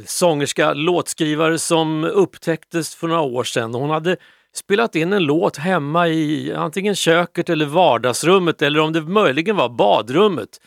sångerska, 0.07 0.75
låtskrivare 0.75 1.59
som 1.59 2.05
upptäcktes 2.05 2.95
för 2.95 3.09
några 3.09 3.21
år 3.21 3.45
sedan. 3.45 3.75
Hon 3.75 3.91
hade 3.91 4.17
spelat 4.55 4.95
in 4.95 5.13
en 5.13 5.23
låt 5.23 5.57
hemma 5.57 6.09
i 6.09 6.53
antingen 6.53 6.95
köket 6.95 7.49
eller 7.49 7.67
vardagsrummet 7.67 8.63
eller 8.63 8.81
om 8.81 8.93
det 8.93 9.01
möjligen 9.01 9.57
var 9.57 9.69
badrummet 9.69 10.61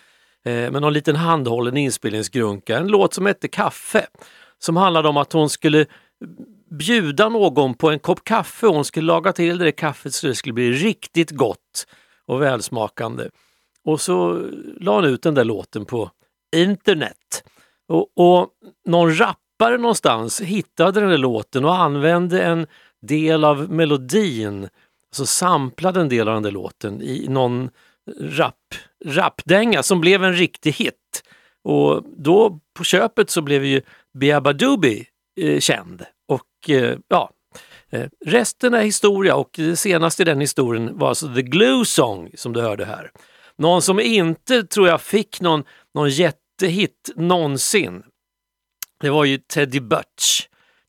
eh, 0.45 0.53
med 0.53 0.81
någon 0.81 0.93
liten 0.93 1.15
handhållen 1.15 1.77
inspelningsgrunka. 1.77 2.77
En 2.77 2.87
låt 2.87 3.13
som 3.13 3.25
hette 3.25 3.47
Kaffe 3.47 4.07
som 4.59 4.77
handlade 4.77 5.09
om 5.09 5.17
att 5.17 5.33
hon 5.33 5.49
skulle 5.49 5.85
bjuda 6.69 7.29
någon 7.29 7.73
på 7.73 7.89
en 7.89 7.99
kopp 7.99 8.23
kaffe. 8.23 8.67
Hon 8.67 8.85
skulle 8.85 9.07
laga 9.07 9.33
till 9.33 9.57
det 9.57 9.65
där 9.65 9.71
kaffet 9.71 10.13
så 10.13 10.27
det 10.27 10.35
skulle 10.35 10.53
bli 10.53 10.71
riktigt 10.71 11.31
gott 11.31 11.87
och 12.25 12.41
välsmakande. 12.41 13.23
Och 13.85 14.01
så 14.01 14.49
la 14.79 14.95
han 14.95 15.05
ut 15.05 15.21
den 15.21 15.33
där 15.33 15.43
låten 15.43 15.85
på 15.85 16.11
internet. 16.55 17.43
Och, 17.87 18.11
och 18.15 18.49
någon 18.85 19.19
rappare 19.19 19.77
någonstans 19.77 20.41
hittade 20.41 20.99
den 20.99 21.09
där 21.09 21.17
låten 21.17 21.65
och 21.65 21.75
använde 21.75 22.43
en 22.43 22.67
del 23.01 23.43
av 23.43 23.71
melodin, 23.71 24.69
alltså 25.09 25.25
samplade 25.25 26.01
en 26.01 26.09
del 26.09 26.27
av 26.27 26.33
den 26.33 26.43
där 26.43 26.51
låten 26.51 27.01
i 27.01 27.25
någon 27.29 27.69
rap, 28.19 28.55
rapdänga 29.05 29.83
som 29.83 30.01
blev 30.01 30.23
en 30.23 30.33
riktig 30.33 30.71
hit. 30.71 31.23
Och 31.63 32.03
då 32.17 32.59
på 32.73 32.83
köpet 32.83 33.29
så 33.29 33.41
blev 33.41 33.65
ju 33.65 33.81
Beabadoobie 34.13 35.05
eh, 35.41 35.59
känd. 35.59 36.05
Och 36.27 36.69
eh, 36.69 36.97
ja, 37.07 37.31
eh, 37.89 38.09
resten 38.25 38.73
är 38.73 38.81
historia 38.81 39.35
och 39.35 39.49
det 39.53 39.75
senaste 39.75 40.21
i 40.21 40.25
den 40.25 40.39
historien 40.39 40.97
var 40.97 41.09
alltså 41.09 41.33
The 41.33 41.41
Glue 41.41 41.85
Song 41.85 42.31
som 42.35 42.53
du 42.53 42.61
hörde 42.61 42.85
här. 42.85 43.11
Någon 43.61 43.81
som 43.81 43.99
inte 43.99 44.63
tror 44.63 44.87
jag 44.87 45.01
fick 45.01 45.41
någon, 45.41 45.63
någon 45.93 46.09
jättehit 46.09 47.09
någonsin. 47.15 48.03
Det 49.01 49.09
var 49.09 49.25
ju 49.25 49.37
Teddy 49.37 49.79
Butch. 49.79 50.47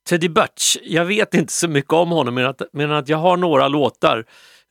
Teddy 0.09 0.29
Butch, 0.29 0.77
jag 0.83 1.05
vet 1.05 1.35
inte 1.35 1.53
så 1.53 1.69
mycket 1.69 1.93
om 1.93 2.11
honom 2.11 2.35
men 2.35 2.47
att, 2.47 2.63
men 2.73 2.93
att 2.93 3.09
jag 3.09 3.19
har 3.19 3.37
några 3.37 3.69
låtar 3.69 4.25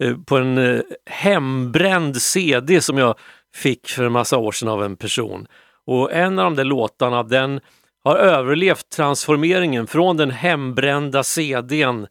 eh, 0.04 0.18
på 0.18 0.38
en 0.38 0.58
eh, 0.58 0.82
hembränd 1.06 2.22
CD 2.22 2.82
som 2.82 2.98
jag 2.98 3.16
fick 3.56 3.90
för 3.90 4.04
en 4.04 4.12
massa 4.12 4.38
år 4.38 4.52
sedan 4.52 4.68
av 4.70 4.84
en 4.84 4.96
person. 4.96 5.48
Och 5.86 6.14
en 6.14 6.40
av 6.40 6.46
de 6.46 6.56
där 6.56 6.64
låtarna 6.64 7.24
den 7.24 7.60
har 8.04 8.16
överlevt 8.16 8.90
transformeringen 8.90 9.88
från 9.88 10.18
den 10.18 10.32
hembrända 10.32 11.24
CDn 11.24 12.08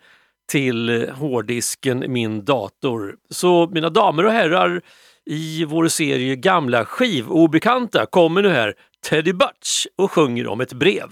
till 0.51 1.11
hårddisken 1.15 1.15
hårddisken 1.15 2.05
min 2.09 2.45
dator. 2.45 3.17
Så 3.31 3.69
mina 3.73 3.91
damer 3.91 4.27
och 4.27 4.33
herrar, 4.33 4.83
i 5.27 5.65
vår 5.65 5.89
serie 5.89 6.37
Gamla 6.37 6.85
skivobekanta 6.85 8.07
kommer 8.07 8.43
nu 8.43 8.49
här 8.49 8.75
Teddy 9.09 9.33
Butch 9.33 9.87
och 9.99 10.13
sjunger 10.13 10.47
om 10.47 10.61
ett 10.61 10.73
brev. 10.73 11.09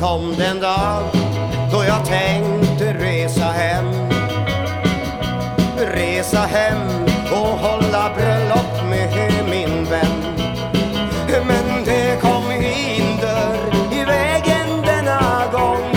Kom 0.00 0.34
den 0.38 0.60
dag 0.60 1.02
då 1.72 1.84
jag 1.84 2.04
tänkte 2.04 2.92
resa 2.92 3.44
hem. 3.44 3.84
Resa 5.78 6.38
hem 6.38 7.04
och 7.32 7.58
hålla 7.58 8.14
bröllop 8.14 8.90
med 8.90 9.30
min 9.50 9.84
vän. 9.84 10.36
Men 11.46 11.84
det 11.84 12.20
kom 12.20 12.50
hinder 12.50 13.58
i 13.92 14.04
vägen 14.04 14.82
denna 14.84 15.42
gång. 15.52 15.92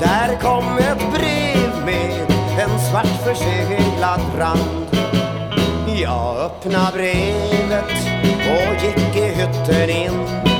Där 0.00 0.40
kom 0.40 0.78
ett 0.78 1.12
brev 1.12 1.84
med 1.84 2.30
en 2.60 2.78
svart 2.90 3.24
förseglad 3.24 4.20
rand 4.38 4.86
Jag 6.00 6.36
öppnade 6.36 6.92
brevet 6.92 7.92
och 8.46 8.84
gick 8.84 9.16
i 9.16 9.34
hytten 9.34 9.90
in. 9.90 10.51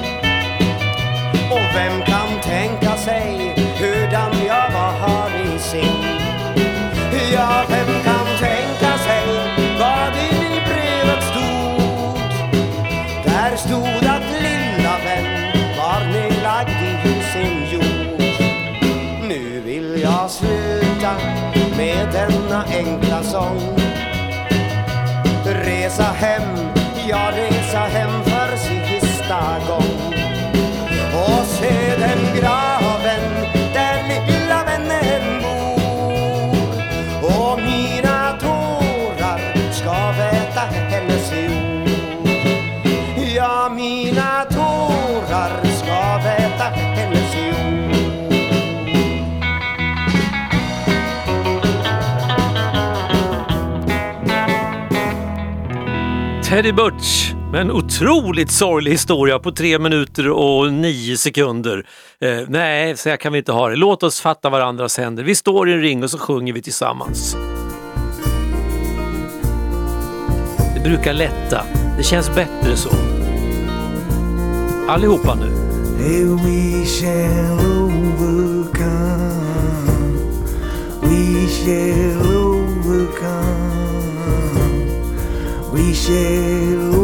Sluta 20.33 21.17
med 21.77 22.09
denna 22.13 22.65
enkla 22.65 23.23
sång. 23.23 24.02
Teddy 56.53 56.73
Butch 56.73 57.33
med 57.53 57.61
en 57.61 57.71
otroligt 57.71 58.51
sorglig 58.51 58.93
historia 58.93 59.39
på 59.39 59.53
tre 59.53 59.79
minuter 59.79 60.31
och 60.31 60.73
nio 60.73 61.17
sekunder. 61.17 61.87
Eh, 62.21 62.41
nej, 62.49 62.97
så 62.97 63.09
här 63.09 63.17
kan 63.17 63.33
vi 63.33 63.39
inte 63.39 63.53
ha 63.53 63.69
det. 63.69 63.77
Låt 63.77 64.03
oss 64.03 64.21
fatta 64.21 64.51
varandras 64.51 64.99
händer. 64.99 65.23
Vi 65.25 65.35
står 65.35 65.69
i 65.69 65.73
en 65.73 65.81
ring 65.81 66.03
och 66.03 66.11
så 66.11 66.19
sjunger 66.19 66.53
vi 66.53 66.63
tillsammans. 66.63 67.37
Det 70.75 70.81
brukar 70.85 71.13
lätta. 71.13 71.65
Det 71.97 72.03
känns 72.03 72.35
bättre 72.35 72.77
så. 72.77 72.91
Allihopa 74.89 75.35
nu. 75.35 75.51
Hey, 76.05 76.25
we 76.25 76.87
shall 76.87 77.67
overcome. 77.67 78.93
We 81.01 81.47
shall 81.49 82.32
We 85.93 85.97
shall 85.97 87.02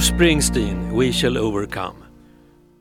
Bruce 0.00 0.14
Springsteen, 0.14 0.98
We 0.98 1.12
shall 1.12 1.38
overcome. 1.38 2.04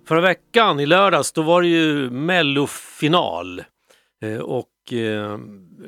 Förra 0.07 0.21
veckan, 0.21 0.79
i 0.79 0.85
lördags, 0.85 1.31
då 1.31 1.41
var 1.41 1.61
det 1.61 1.67
ju 1.67 2.09
mellofinal. 2.09 3.63
Eh, 4.23 4.37
och 4.37 4.93
eh, 4.93 5.37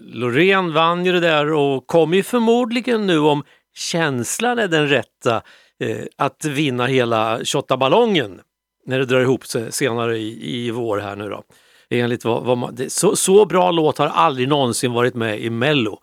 Loreen 0.02 0.74
vann 0.74 1.06
ju 1.06 1.12
det 1.12 1.20
där 1.20 1.54
och 1.54 1.88
kommer 1.88 2.16
ju 2.16 2.24
förmodligen 2.24 3.08
nu 3.08 3.20
om 3.20 3.44
känslan 3.76 4.60
är 4.60 4.68
den 4.68 4.90
rätta 4.90 5.42
eh, 5.80 6.06
att 6.18 6.46
vinna 6.46 6.86
hela 6.86 7.40
ballongen 7.80 8.42
när 8.86 9.00
det 9.00 9.06
drar 9.06 9.22
ihop 9.22 9.46
sig 9.46 9.72
senare 9.72 10.18
i, 10.18 10.58
i 10.66 10.72
vår 10.72 10.98
här 10.98 11.16
nu 11.16 11.30
då. 11.30 11.44
Enligt 11.90 12.26
vad, 12.26 12.44
vad 12.44 12.58
man, 12.58 12.76
det, 12.76 12.92
så, 12.92 13.16
så 13.16 13.46
bra 13.46 13.72
låt 13.72 13.98
har 13.98 14.08
aldrig 14.08 14.48
någonsin 14.48 14.94
varit 14.94 15.16
med 15.16 15.42
i 15.42 15.50
Mello, 15.50 16.00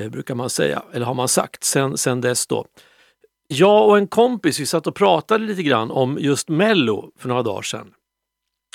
eh, 0.00 0.08
brukar 0.08 0.34
man 0.34 0.50
säga, 0.50 0.82
eller 0.92 1.06
har 1.06 1.14
man 1.14 1.28
sagt 1.28 1.64
sen, 1.64 1.96
sen 1.96 2.20
dess 2.20 2.46
då. 2.46 2.66
Jag 3.52 3.88
och 3.88 3.98
en 3.98 4.06
kompis 4.06 4.60
vi 4.60 4.66
satt 4.66 4.86
och 4.86 4.94
pratade 4.94 5.44
lite 5.44 5.62
grann 5.62 5.90
om 5.90 6.18
just 6.20 6.48
Mello 6.48 7.12
för 7.18 7.28
några 7.28 7.42
dagar 7.42 7.62
sedan. 7.62 7.92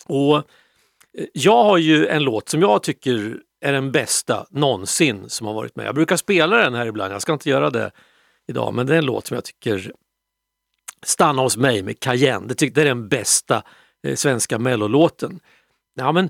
Och 0.06 0.38
eh, 0.38 0.44
jag 1.34 1.64
har 1.64 1.78
ju 1.78 2.08
en 2.08 2.24
låt 2.24 2.50
som 2.50 2.62
jag 2.62 2.84
tycker 2.84 3.40
är 3.62 3.74
den 3.74 3.92
bästa 3.92 4.46
någonsin 4.50 5.30
som 5.30 5.48
har 5.48 5.54
varit 5.54 5.76
med. 5.76 5.86
Jag 5.86 5.96
brukar 5.96 6.18
spela 6.18 6.58
den 6.58 6.74
här 6.74 6.86
ibland, 6.86 7.14
jag 7.14 7.22
ska 7.22 7.34
inte 7.34 7.50
göra 7.50 7.70
det 7.70 7.92
idag, 8.48 8.74
men 8.74 8.88
det 8.88 8.94
är 8.94 8.98
en 8.98 9.06
låt 9.06 9.28
som 9.28 9.36
jag 9.36 9.44
tycker 9.44 9.92
Stanna 11.06 11.42
hos 11.42 11.58
mig 11.58 11.84
med 11.84 12.00
Cayenne. 12.00 12.48
Det 12.48 12.56
tyckte 12.56 12.82
det 12.82 12.84
är 12.84 12.96
den 12.96 13.08
bästa 13.08 13.64
eh, 14.04 14.16
svenska 14.16 14.60
mellolåten. 14.60 15.40
Ja, 15.96 16.12
men 16.12 16.30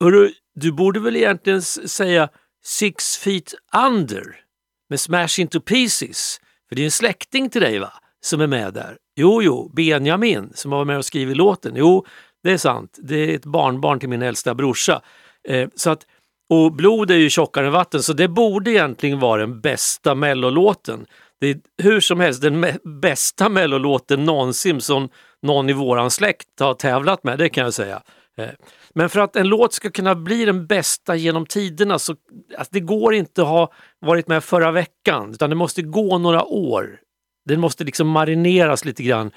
hörru, 0.00 0.32
du 0.54 0.72
borde 0.72 1.00
väl 1.00 1.16
egentligen 1.16 1.62
säga 1.62 2.28
Six 2.64 3.16
feet 3.16 3.54
under 3.90 4.40
med 4.88 5.00
Smash 5.00 5.40
into 5.40 5.60
pieces. 5.60 6.40
För 6.68 6.76
det 6.76 6.82
är 6.82 6.84
en 6.84 6.90
släkting 6.90 7.50
till 7.50 7.60
dig 7.60 7.78
va, 7.78 7.92
som 8.24 8.40
är 8.40 8.46
med 8.46 8.74
där. 8.74 8.98
Jo, 9.16 9.42
jo, 9.42 9.72
Benjamin 9.76 10.50
som 10.54 10.70
var 10.70 10.84
med 10.84 10.98
och 10.98 11.04
skrivit 11.04 11.36
låten. 11.36 11.72
Jo, 11.76 12.06
det 12.42 12.52
är 12.52 12.58
sant. 12.58 12.98
Det 13.02 13.16
är 13.16 13.36
ett 13.36 13.44
barnbarn 13.44 14.00
till 14.00 14.08
min 14.08 14.22
äldsta 14.22 14.54
brorsa. 14.54 15.02
Eh, 15.48 15.68
så 15.74 15.90
att, 15.90 16.06
och 16.50 16.72
blod 16.72 17.10
är 17.10 17.16
ju 17.16 17.30
tjockare 17.30 17.66
än 17.66 17.72
vatten 17.72 18.02
så 18.02 18.12
det 18.12 18.28
borde 18.28 18.70
egentligen 18.70 19.20
vara 19.20 19.40
den 19.40 19.60
bästa 19.60 20.14
mellolåten. 20.14 21.06
Det 21.40 21.50
är 21.50 21.60
hur 21.82 22.00
som 22.00 22.20
helst 22.20 22.42
den 22.42 22.60
me 22.60 22.78
bästa 22.84 23.48
mellolåten 23.48 24.24
någonsin 24.24 24.80
som 24.80 25.08
någon 25.42 25.70
i 25.70 25.72
våran 25.72 26.10
släkt 26.10 26.60
har 26.60 26.74
tävlat 26.74 27.24
med, 27.24 27.38
det 27.38 27.48
kan 27.48 27.64
jag 27.64 27.74
säga. 27.74 28.02
Eh, 28.36 28.50
men 28.94 29.08
för 29.08 29.20
att 29.20 29.36
en 29.36 29.48
låt 29.48 29.72
ska 29.72 29.90
kunna 29.90 30.14
bli 30.14 30.44
den 30.44 30.66
bästa 30.66 31.16
genom 31.16 31.46
tiderna 31.46 31.98
så 31.98 32.16
alltså 32.58 32.72
det 32.72 32.80
går 32.80 33.14
inte 33.14 33.42
att 33.42 33.48
ha 33.48 33.72
varit 34.00 34.28
med 34.28 34.44
förra 34.44 34.70
veckan 34.70 35.30
utan 35.30 35.50
det 35.50 35.56
måste 35.56 35.82
gå 35.82 36.18
några 36.18 36.44
år. 36.44 37.00
Den 37.44 37.60
måste 37.60 37.84
liksom 37.84 38.08
marineras 38.08 38.84
lite 38.84 39.02
grann. 39.02 39.30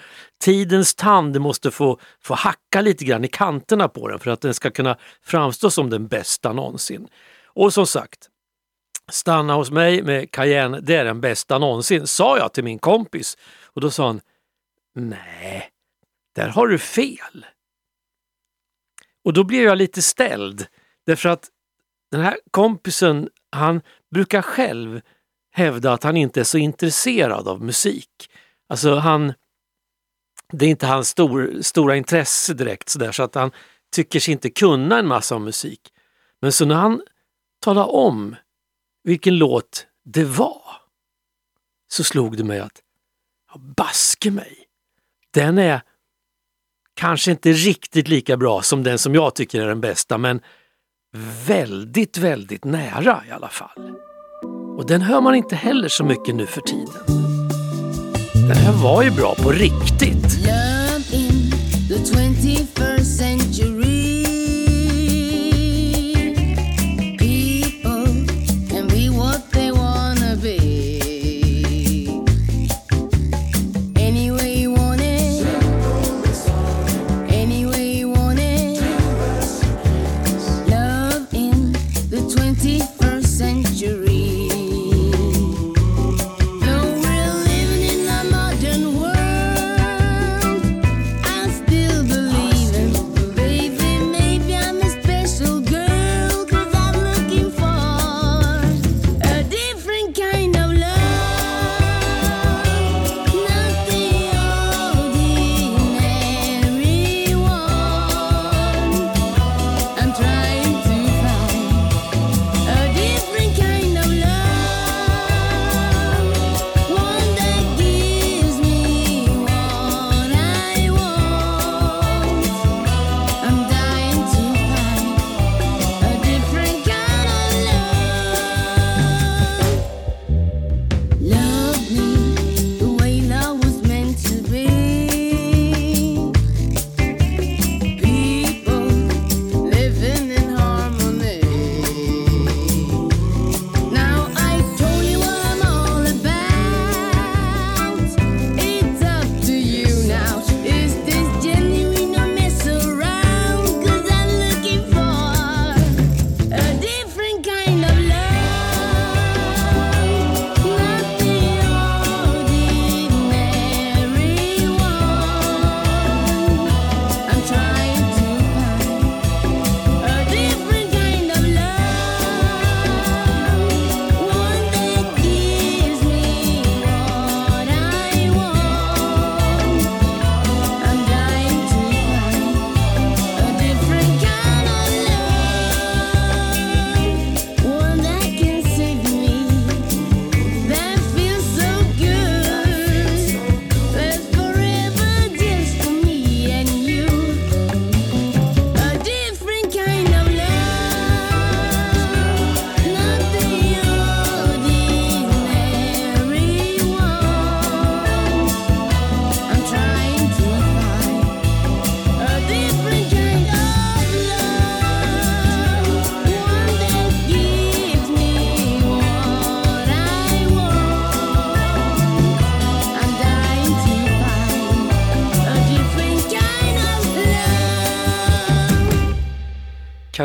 Tidens 0.43 0.95
tand 0.95 1.41
måste 1.41 1.71
få, 1.71 1.99
få 2.21 2.33
hacka 2.33 2.81
lite 2.81 3.05
grann 3.05 3.25
i 3.25 3.27
kanterna 3.27 3.87
på 3.87 4.07
den 4.07 4.19
för 4.19 4.31
att 4.31 4.41
den 4.41 4.53
ska 4.53 4.71
kunna 4.71 4.97
framstå 5.23 5.69
som 5.71 5.89
den 5.89 6.07
bästa 6.07 6.53
någonsin. 6.53 7.07
Och 7.45 7.73
som 7.73 7.87
sagt, 7.87 8.29
Stanna 9.11 9.53
hos 9.53 9.71
mig 9.71 10.03
med 10.03 10.31
Cayenne, 10.31 10.79
det 10.79 10.95
är 10.95 11.05
den 11.05 11.21
bästa 11.21 11.57
någonsin, 11.57 12.07
sa 12.07 12.37
jag 12.37 12.53
till 12.53 12.63
min 12.63 12.79
kompis. 12.79 13.37
Och 13.63 13.81
då 13.81 13.91
sa 13.91 14.07
han, 14.07 14.21
nej, 14.95 15.69
där 16.35 16.47
har 16.47 16.67
du 16.67 16.77
fel. 16.77 17.45
Och 19.23 19.33
då 19.33 19.43
blev 19.43 19.63
jag 19.63 19.77
lite 19.77 20.01
ställd 20.01 20.67
därför 21.05 21.29
att 21.29 21.49
den 22.11 22.21
här 22.21 22.39
kompisen, 22.51 23.29
han 23.51 23.81
brukar 24.11 24.41
själv 24.41 25.01
hävda 25.51 25.93
att 25.93 26.03
han 26.03 26.17
inte 26.17 26.39
är 26.39 26.43
så 26.43 26.57
intresserad 26.57 27.47
av 27.47 27.63
musik. 27.63 28.29
Alltså 28.69 28.95
han, 28.95 29.33
det 30.53 30.65
är 30.65 30.69
inte 30.69 30.87
hans 30.87 31.09
stor, 31.09 31.61
stora 31.61 31.95
intresse 31.95 32.53
direkt 32.53 32.89
sådär 32.89 33.11
så 33.11 33.23
att 33.23 33.35
han 33.35 33.51
tycker 33.91 34.19
sig 34.19 34.31
inte 34.31 34.49
kunna 34.49 34.99
en 34.99 35.07
massa 35.07 35.35
om 35.35 35.43
musik. 35.43 35.93
Men 36.41 36.51
så 36.51 36.65
när 36.65 36.75
han 36.75 37.01
talar 37.59 37.95
om 37.95 38.35
vilken 39.03 39.37
låt 39.37 39.87
det 40.03 40.23
var 40.23 40.61
så 41.87 42.03
slog 42.03 42.37
det 42.37 42.43
mig 42.43 42.59
att, 42.59 42.81
baske 43.57 44.31
mig, 44.31 44.65
den 45.31 45.57
är 45.57 45.81
kanske 46.99 47.31
inte 47.31 47.51
riktigt 47.51 48.07
lika 48.07 48.37
bra 48.37 48.61
som 48.61 48.83
den 48.83 48.97
som 48.97 49.15
jag 49.15 49.35
tycker 49.35 49.61
är 49.61 49.67
den 49.67 49.81
bästa 49.81 50.17
men 50.17 50.39
väldigt, 51.47 52.17
väldigt 52.17 52.65
nära 52.65 53.23
i 53.29 53.31
alla 53.31 53.49
fall. 53.49 53.91
Och 54.77 54.87
den 54.87 55.01
hör 55.01 55.21
man 55.21 55.35
inte 55.35 55.55
heller 55.55 55.87
så 55.87 56.03
mycket 56.03 56.35
nu 56.35 56.45
för 56.45 56.61
tiden. 56.61 57.03
Den 58.33 58.57
här 58.57 58.83
var 58.83 59.03
ju 59.03 59.11
bra 59.11 59.35
på 59.35 59.51
riktigt. 59.51 60.39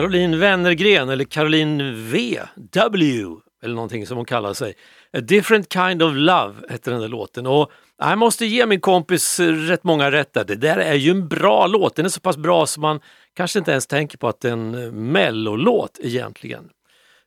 Caroline 0.05 0.39
Wennergren 0.39 1.09
eller 1.09 1.25
Caroline 1.25 1.95
V, 2.11 2.41
W 2.73 3.27
eller 3.63 3.75
någonting 3.75 4.07
som 4.07 4.17
hon 4.17 4.27
kallar 4.27 4.53
sig. 4.53 4.75
A 5.17 5.21
different 5.21 5.73
kind 5.73 6.03
of 6.03 6.15
love 6.15 6.55
heter 6.71 6.93
den 6.93 7.01
där 7.01 7.09
låten 7.09 7.47
och 7.47 7.71
jag 7.99 8.19
måste 8.19 8.47
ge 8.47 8.67
min 8.67 8.81
kompis 8.81 9.41
rätt 9.41 9.85
många 9.85 10.11
rätt 10.11 10.33
där. 10.33 10.45
Det 10.45 10.55
där 10.55 10.77
är 10.77 10.95
ju 10.95 11.11
en 11.11 11.29
bra 11.29 11.67
låt, 11.67 11.97
den 11.97 12.05
är 12.05 12.09
så 12.09 12.21
pass 12.21 12.37
bra 12.37 12.67
som 12.67 12.81
man 12.81 13.01
kanske 13.37 13.59
inte 13.59 13.71
ens 13.71 13.87
tänker 13.87 14.19
på 14.19 14.29
att 14.29 14.41
det 14.41 14.49
är 14.49 14.53
en 14.53 14.85
eh, 14.85 14.93
mellolåt 14.93 15.99
egentligen. 16.03 16.69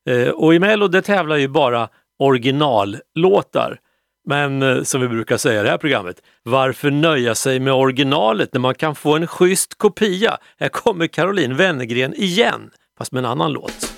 Eh, 0.09 0.29
och 0.29 0.55
i 0.55 0.59
Mello 0.59 0.87
det 0.87 1.01
tävlar 1.01 1.35
ju 1.35 1.47
bara 1.47 1.89
originallåtar. 2.19 3.79
Men 4.27 4.61
eh, 4.61 4.83
som 4.83 5.01
vi 5.01 5.07
brukar 5.07 5.37
säga 5.37 5.61
i 5.61 5.63
det 5.63 5.69
här 5.69 5.77
programmet, 5.77 6.21
varför 6.43 6.91
nöja 6.91 7.35
sig 7.35 7.59
med 7.59 7.73
originalet 7.73 8.53
när 8.53 8.59
man 8.59 8.75
kan 8.75 8.95
få 8.95 9.15
en 9.15 9.27
schysst 9.27 9.77
kopia? 9.77 10.37
Här 10.59 10.69
kommer 10.69 11.07
Caroline 11.07 11.55
Wennergren 11.55 12.13
igen, 12.13 12.69
fast 12.97 13.11
med 13.11 13.19
en 13.19 13.31
annan 13.31 13.51
låt. 13.51 13.96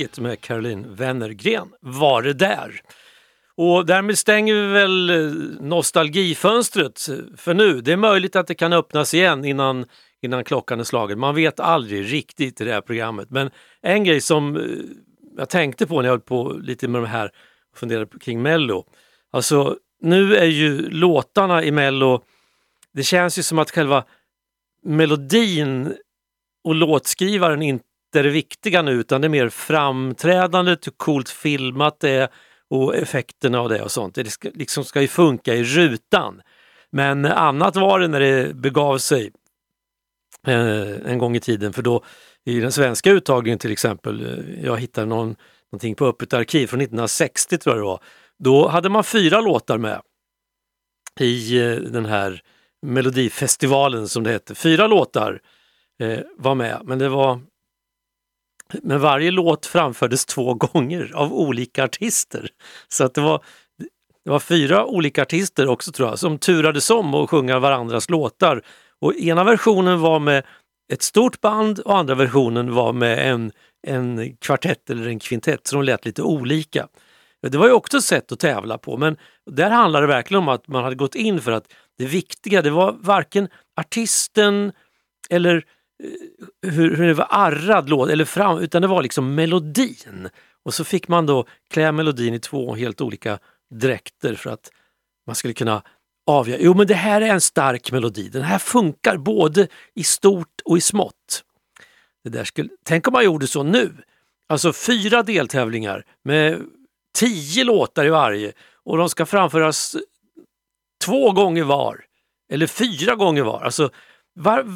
A 0.00 0.20
med 0.20 0.40
Caroline 0.40 0.94
Wennergren 0.94 1.68
var 1.80 2.22
det 2.22 2.32
där. 2.32 2.80
Och 3.56 3.86
därmed 3.86 4.18
stänger 4.18 4.54
vi 4.54 4.66
väl 4.66 5.10
eh, 5.10 5.32
nostalgifönstret 5.60 7.08
för 7.36 7.54
nu. 7.54 7.80
Det 7.80 7.92
är 7.92 7.96
möjligt 7.96 8.36
att 8.36 8.46
det 8.46 8.54
kan 8.54 8.72
öppnas 8.72 9.14
igen 9.14 9.44
innan, 9.44 9.84
innan 10.22 10.44
klockan 10.44 10.80
är 10.80 10.84
slagen. 10.84 11.18
Man 11.18 11.34
vet 11.34 11.60
aldrig 11.60 12.12
riktigt 12.12 12.60
i 12.60 12.64
det 12.64 12.72
här 12.72 12.80
programmet. 12.80 13.30
Men 13.30 13.50
en 13.82 14.04
grej 14.04 14.20
som 14.20 14.56
eh, 14.56 14.62
jag 15.36 15.48
tänkte 15.48 15.86
på 15.86 16.00
när 16.00 16.08
jag 16.08 16.12
höll 16.12 16.20
på 16.20 16.52
lite 16.62 16.88
med 16.88 17.02
de 17.02 17.06
här 17.06 17.30
och 17.72 17.78
funderade 17.78 18.18
kring 18.20 18.42
Mello. 18.42 18.84
Alltså 19.30 19.76
nu 20.00 20.36
är 20.36 20.46
ju 20.46 20.90
låtarna 20.90 21.64
i 21.64 21.70
Mello, 21.70 22.22
det 22.92 23.02
känns 23.02 23.38
ju 23.38 23.42
som 23.42 23.58
att 23.58 23.70
själva 23.70 24.04
melodin 24.82 25.94
och 26.64 26.74
låtskrivaren 26.74 27.62
inte 27.62 27.87
jätteviktiga 28.08 28.22
det 28.22 28.30
viktiga 28.30 28.82
nu 28.82 28.92
utan 28.92 29.20
det 29.20 29.26
är 29.26 29.28
mer 29.28 29.48
framträdandet, 29.48 30.86
hur 30.86 30.92
coolt 30.92 31.28
filmat 31.28 32.00
det 32.00 32.10
är 32.10 32.28
och 32.70 32.96
effekterna 32.96 33.60
av 33.60 33.68
det 33.68 33.82
och 33.82 33.90
sånt. 33.90 34.14
Det 34.14 34.30
ska, 34.30 34.50
liksom 34.54 34.84
ska 34.84 35.00
ju 35.00 35.08
funka 35.08 35.54
i 35.54 35.62
rutan. 35.62 36.42
Men 36.90 37.24
annat 37.24 37.76
var 37.76 38.00
det 38.00 38.08
när 38.08 38.20
det 38.20 38.54
begav 38.54 38.98
sig 38.98 39.30
eh, 40.46 41.10
en 41.10 41.18
gång 41.18 41.36
i 41.36 41.40
tiden 41.40 41.72
för 41.72 41.82
då 41.82 42.04
i 42.44 42.60
den 42.60 42.72
svenska 42.72 43.10
uttagningen 43.10 43.58
till 43.58 43.72
exempel, 43.72 44.20
eh, 44.20 44.64
jag 44.64 44.78
hittade 44.80 45.06
någon, 45.06 45.36
någonting 45.72 45.94
på 45.94 46.06
Öppet 46.06 46.34
arkiv 46.34 46.66
från 46.66 46.80
1960 46.80 47.58
tror 47.58 47.76
jag 47.76 47.82
det 47.82 47.86
var. 47.86 48.00
Då 48.38 48.68
hade 48.68 48.88
man 48.88 49.04
fyra 49.04 49.40
låtar 49.40 49.78
med 49.78 50.00
i 51.20 51.58
eh, 51.58 51.76
den 51.76 52.06
här 52.06 52.42
Melodifestivalen 52.82 54.08
som 54.08 54.24
det 54.24 54.30
hette. 54.30 54.54
Fyra 54.54 54.86
låtar 54.86 55.40
eh, 56.00 56.20
var 56.38 56.54
med 56.54 56.80
men 56.84 56.98
det 56.98 57.08
var 57.08 57.40
men 58.82 59.00
varje 59.00 59.30
låt 59.30 59.66
framfördes 59.66 60.26
två 60.26 60.54
gånger 60.54 61.12
av 61.14 61.34
olika 61.34 61.84
artister. 61.84 62.48
Så 62.88 63.04
att 63.04 63.14
det 63.14 63.20
var, 63.20 63.44
det 64.24 64.30
var 64.30 64.40
fyra 64.40 64.86
olika 64.86 65.22
artister 65.22 65.68
också 65.68 65.92
tror 65.92 66.08
jag 66.08 66.18
som 66.18 66.38
turades 66.38 66.90
om 66.90 67.14
att 67.14 67.30
sjunga 67.30 67.58
varandras 67.58 68.10
låtar. 68.10 68.62
Och 69.00 69.14
ena 69.14 69.44
versionen 69.44 70.00
var 70.00 70.18
med 70.18 70.44
ett 70.92 71.02
stort 71.02 71.40
band 71.40 71.78
och 71.78 71.98
andra 71.98 72.14
versionen 72.14 72.74
var 72.74 72.92
med 72.92 73.30
en, 73.32 73.52
en 73.86 74.36
kvartett 74.36 74.90
eller 74.90 75.08
en 75.08 75.18
kvintett 75.18 75.66
så 75.66 75.76
de 75.76 75.84
lät 75.84 76.04
lite 76.04 76.22
olika. 76.22 76.88
Det 77.42 77.58
var 77.58 77.66
ju 77.66 77.72
också 77.72 77.96
ett 77.96 78.04
sätt 78.04 78.32
att 78.32 78.38
tävla 78.38 78.78
på 78.78 78.96
men 78.96 79.16
där 79.50 79.70
handlade 79.70 80.06
det 80.06 80.12
verkligen 80.12 80.42
om 80.42 80.48
att 80.48 80.68
man 80.68 80.84
hade 80.84 80.96
gått 80.96 81.14
in 81.14 81.40
för 81.40 81.52
att 81.52 81.72
det 81.98 82.06
viktiga 82.06 82.62
det 82.62 82.70
var 82.70 82.96
varken 83.00 83.48
artisten 83.80 84.72
eller 85.30 85.64
Eh, 86.04 86.70
hur, 86.70 86.96
hur 86.96 87.06
det 87.06 87.14
var 87.14 87.28
arrad 87.30 87.88
låt, 87.88 88.10
eller 88.10 88.24
fram, 88.24 88.58
utan 88.58 88.82
det 88.82 88.88
var 88.88 89.02
liksom 89.02 89.34
melodin. 89.34 90.28
Och 90.64 90.74
så 90.74 90.84
fick 90.84 91.08
man 91.08 91.26
då 91.26 91.46
klä 91.70 91.92
melodin 91.92 92.34
i 92.34 92.38
två 92.38 92.74
helt 92.74 93.00
olika 93.00 93.38
dräkter 93.70 94.34
för 94.34 94.50
att 94.50 94.70
man 95.26 95.36
skulle 95.36 95.54
kunna 95.54 95.82
avgöra, 96.26 96.58
jo 96.60 96.74
men 96.74 96.86
det 96.86 96.94
här 96.94 97.20
är 97.20 97.28
en 97.28 97.40
stark 97.40 97.92
melodi, 97.92 98.28
den 98.28 98.42
här 98.42 98.58
funkar 98.58 99.16
både 99.16 99.68
i 99.94 100.04
stort 100.04 100.60
och 100.64 100.78
i 100.78 100.80
smått. 100.80 101.44
Det 102.24 102.30
där 102.30 102.44
skulle, 102.44 102.68
tänk 102.84 103.08
om 103.08 103.12
man 103.12 103.24
gjorde 103.24 103.46
så 103.46 103.62
nu! 103.62 103.92
Alltså 104.48 104.72
fyra 104.72 105.22
deltävlingar 105.22 106.04
med 106.24 106.62
tio 107.18 107.64
låtar 107.64 108.06
i 108.06 108.10
varje 108.10 108.52
och 108.84 108.96
de 108.98 109.08
ska 109.08 109.26
framföras 109.26 109.96
två 111.04 111.32
gånger 111.32 111.64
var. 111.64 112.04
Eller 112.52 112.66
fyra 112.66 113.14
gånger 113.14 113.42
var. 113.42 113.60
Alltså, 113.60 113.90
var, 114.34 114.66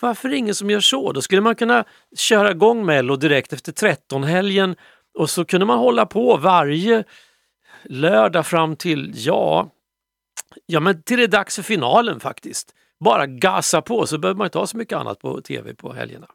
varför 0.00 0.28
är 0.28 0.32
det 0.32 0.38
ingen 0.38 0.54
som 0.54 0.70
gör 0.70 0.80
så? 0.80 1.12
Då 1.12 1.22
skulle 1.22 1.40
man 1.40 1.54
kunna 1.54 1.84
köra 2.16 2.50
igång 2.50 2.86
Mello 2.86 3.16
direkt 3.16 3.52
efter 3.52 3.72
13-helgen 3.72 4.76
och 5.18 5.30
så 5.30 5.44
kunde 5.44 5.66
man 5.66 5.78
hålla 5.78 6.06
på 6.06 6.36
varje 6.36 7.04
lördag 7.84 8.46
fram 8.46 8.76
till, 8.76 9.12
ja, 9.14 9.70
ja 10.66 10.80
men 10.80 11.02
till 11.02 11.16
det 11.16 11.22
är 11.22 11.28
dags 11.28 11.56
för 11.56 11.62
finalen 11.62 12.20
faktiskt. 12.20 12.74
Bara 13.04 13.26
gasa 13.26 13.82
på 13.82 14.06
så 14.06 14.18
behöver 14.18 14.38
man 14.38 14.44
inte 14.44 14.58
ha 14.58 14.66
så 14.66 14.76
mycket 14.76 14.98
annat 14.98 15.18
på 15.18 15.40
tv 15.40 15.74
på 15.74 15.92
helgerna. 15.92 16.26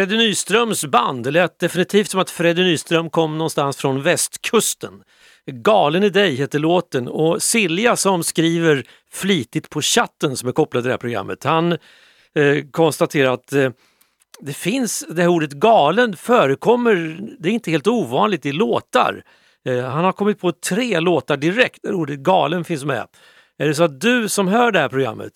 Freddy 0.00 0.16
Nyströms 0.16 0.84
band. 0.84 1.24
Det 1.24 1.30
lät 1.30 1.58
definitivt 1.58 2.10
som 2.10 2.20
att 2.20 2.30
Freddy 2.30 2.64
Nyström 2.64 3.10
kom 3.10 3.38
någonstans 3.38 3.76
från 3.76 4.02
västkusten. 4.02 5.02
Galen 5.46 6.02
i 6.02 6.10
dig 6.10 6.34
heter 6.34 6.58
låten 6.58 7.08
och 7.08 7.42
Silja 7.42 7.96
som 7.96 8.24
skriver 8.24 8.84
flitigt 9.10 9.70
på 9.70 9.82
chatten 9.82 10.36
som 10.36 10.48
är 10.48 10.52
kopplad 10.52 10.82
till 10.82 10.88
det 10.88 10.92
här 10.92 10.98
programmet. 10.98 11.44
Han 11.44 11.72
eh, 11.72 11.78
konstaterar 12.70 13.32
att 13.32 13.52
eh, 13.52 13.70
det 14.40 14.52
finns, 14.52 15.04
det 15.08 15.22
här 15.22 15.28
ordet 15.28 15.52
galen 15.52 16.16
förekommer, 16.16 17.20
det 17.38 17.48
är 17.48 17.52
inte 17.52 17.70
helt 17.70 17.86
ovanligt 17.86 18.46
i 18.46 18.52
låtar. 18.52 19.22
Eh, 19.64 19.84
han 19.84 20.04
har 20.04 20.12
kommit 20.12 20.40
på 20.40 20.52
tre 20.52 21.00
låtar 21.00 21.36
direkt 21.36 21.82
där 21.82 21.94
ordet 21.94 22.18
galen 22.18 22.64
finns 22.64 22.84
med. 22.84 23.06
Är 23.58 23.68
det 23.68 23.74
så 23.74 23.82
att 23.82 24.00
du 24.00 24.28
som 24.28 24.48
hör 24.48 24.72
det 24.72 24.78
här 24.78 24.88
programmet 24.88 25.32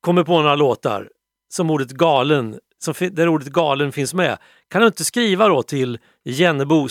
kommer 0.00 0.22
på 0.22 0.32
några 0.32 0.56
låtar 0.56 1.08
som 1.52 1.70
ordet 1.70 1.90
galen, 1.90 2.58
som, 2.84 2.94
där 3.12 3.28
ordet 3.28 3.48
galen 3.48 3.92
finns 3.92 4.14
med, 4.14 4.38
kan 4.70 4.80
du 4.80 4.86
inte 4.86 5.04
skriva 5.04 5.48
då 5.48 5.62
till 5.62 5.98
jennebo 6.24 6.88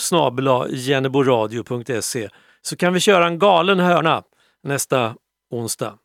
jenneboradio.se 0.70 2.28
så 2.62 2.76
kan 2.76 2.92
vi 2.92 3.00
köra 3.00 3.26
en 3.26 3.38
galen 3.38 3.80
hörna 3.80 4.22
nästa 4.62 5.16
onsdag. 5.50 5.98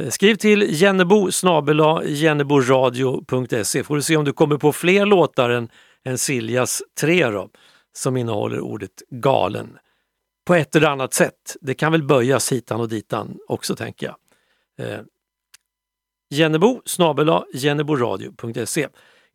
Eh, 0.00 0.08
skriv 0.08 0.34
till 0.34 0.80
jennebo 0.80 1.30
jenneboradio.se 2.04 3.84
får 3.84 3.96
du 3.96 4.02
se 4.02 4.16
om 4.16 4.24
du 4.24 4.32
kommer 4.32 4.56
på 4.56 4.72
fler 4.72 5.06
låtar 5.06 5.50
än, 5.50 5.68
än 6.04 6.18
Siljas 6.18 6.82
tre 7.00 7.26
då, 7.30 7.48
som 7.92 8.16
innehåller 8.16 8.60
ordet 8.60 9.02
galen. 9.10 9.78
På 10.46 10.54
ett 10.54 10.76
eller 10.76 10.88
annat 10.88 11.14
sätt. 11.14 11.56
Det 11.60 11.74
kan 11.74 11.92
väl 11.92 12.02
böjas 12.02 12.52
hitan 12.52 12.80
och 12.80 12.88
ditan 12.88 13.38
också 13.48 13.76
tänker 13.76 14.06
jag. 14.06 14.16
Eh, 14.86 15.00
Jennebo 16.30 16.82
snabel-a 16.84 17.44
jenneboradio.se. 17.54 18.88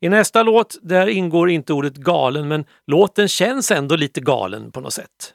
I 0.04 0.08
nästa 0.08 0.42
låt 0.42 0.76
där 0.82 1.06
ingår 1.06 1.50
inte 1.50 1.72
ordet 1.72 1.96
galen 1.96 2.48
men 2.48 2.64
låten 2.86 3.28
känns 3.28 3.70
ändå 3.70 3.96
lite 3.96 4.20
galen 4.20 4.72
på 4.72 4.80
något 4.80 4.92
sätt. 4.92 5.32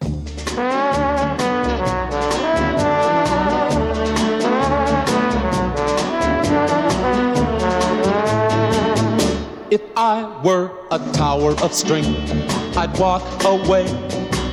If 9.71 9.81
I 9.97 10.23
were 10.43 10.69
a 10.91 10.99
tower 11.13 11.51
of 11.65 11.73
strength, 11.73 12.33
I'd 12.75 12.97
walk 12.99 13.23
away. 13.45 13.85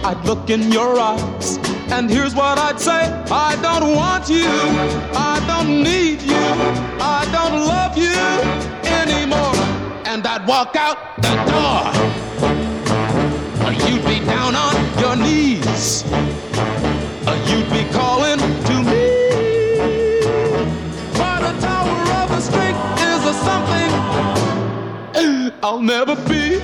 I'd 0.04 0.26
look 0.26 0.50
in 0.50 0.72
your 0.72 0.98
eyes, 0.98 1.58
and 1.90 2.10
here's 2.10 2.34
what 2.34 2.58
I'd 2.58 2.80
say 2.80 3.02
I 3.30 3.56
don't 3.62 3.94
want 3.96 4.30
you, 4.30 4.48
I 5.14 5.40
don't 5.48 5.82
need 5.82 6.22
you, 6.22 6.46
I 7.00 7.26
don't 7.32 7.66
love 7.66 7.98
you 7.98 8.16
anymore. 8.84 9.55
And 10.16 10.26
I'd 10.26 10.46
walk 10.48 10.74
out 10.76 11.16
the 11.16 11.34
door. 11.52 11.92
Or 13.66 13.72
You'd 13.86 14.02
be 14.06 14.24
down 14.24 14.54
on 14.56 14.74
your 14.98 15.14
knees, 15.14 16.04
You'd 17.44 17.68
be 17.70 17.84
calling 17.92 18.38
to 18.38 18.74
me. 18.88 19.04
But 21.12 21.42
a 21.44 21.52
tower 21.60 22.00
of 22.22 22.30
a 22.30 22.40
strength 22.40 22.80
is 23.02 23.26
a 23.26 23.34
something 23.44 23.92
I'll 25.62 25.82
never 25.82 26.16
be. 26.26 26.60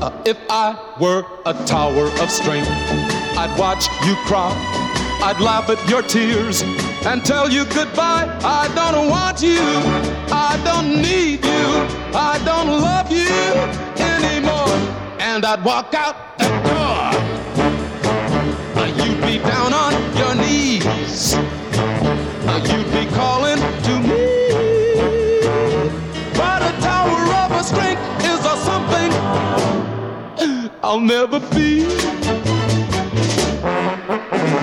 Uh, 0.00 0.22
if 0.24 0.38
I 0.48 0.96
were 0.98 1.26
a 1.44 1.52
tower 1.66 2.06
of 2.22 2.30
strength, 2.30 3.19
I'd 3.40 3.58
watch 3.58 3.88
you 4.06 4.14
cry. 4.26 4.52
I'd 5.22 5.40
laugh 5.40 5.70
at 5.70 5.80
your 5.88 6.02
tears 6.02 6.60
and 7.06 7.24
tell 7.24 7.48
you 7.48 7.64
goodbye. 7.64 8.28
I 8.44 8.68
don't 8.74 9.08
want 9.08 9.40
you. 9.40 9.62
I 10.30 10.60
don't 10.62 11.00
need 11.00 11.42
you. 11.42 11.64
I 12.12 12.38
don't 12.44 12.68
love 12.68 13.10
you 13.10 13.32
anymore. 13.96 14.76
And 15.18 15.46
I'd 15.46 15.64
walk 15.64 15.94
out 15.94 16.36
the 16.36 16.50
door. 16.68 17.00
You'd 19.00 19.22
be 19.22 19.38
down 19.38 19.72
on 19.72 19.94
your 20.20 20.34
knees. 20.34 21.32
You'd 22.68 22.92
be 22.92 23.06
calling 23.16 23.56
to 23.86 23.94
me. 24.04 24.20
But 26.36 26.60
a 26.60 26.72
tower 26.82 27.22
of 27.42 27.52
a 27.52 27.64
strength 27.64 28.02
is 28.22 28.40
a 28.44 28.56
something 28.68 29.10
I'll 30.82 31.00
never 31.00 31.40
be. 31.54 32.19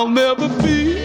I'll 0.00 0.08
never 0.08 0.48
be. 0.62 1.04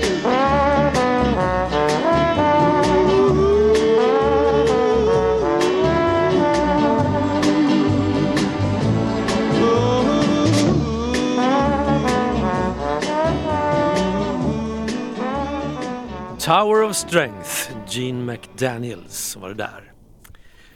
Tower 16.40 16.84
of 16.84 16.96
Strength, 16.96 17.72
Gene 17.88 18.24
McDaniels 18.24 19.36
var 19.36 19.50
det 19.50 19.56
där. 19.56 19.92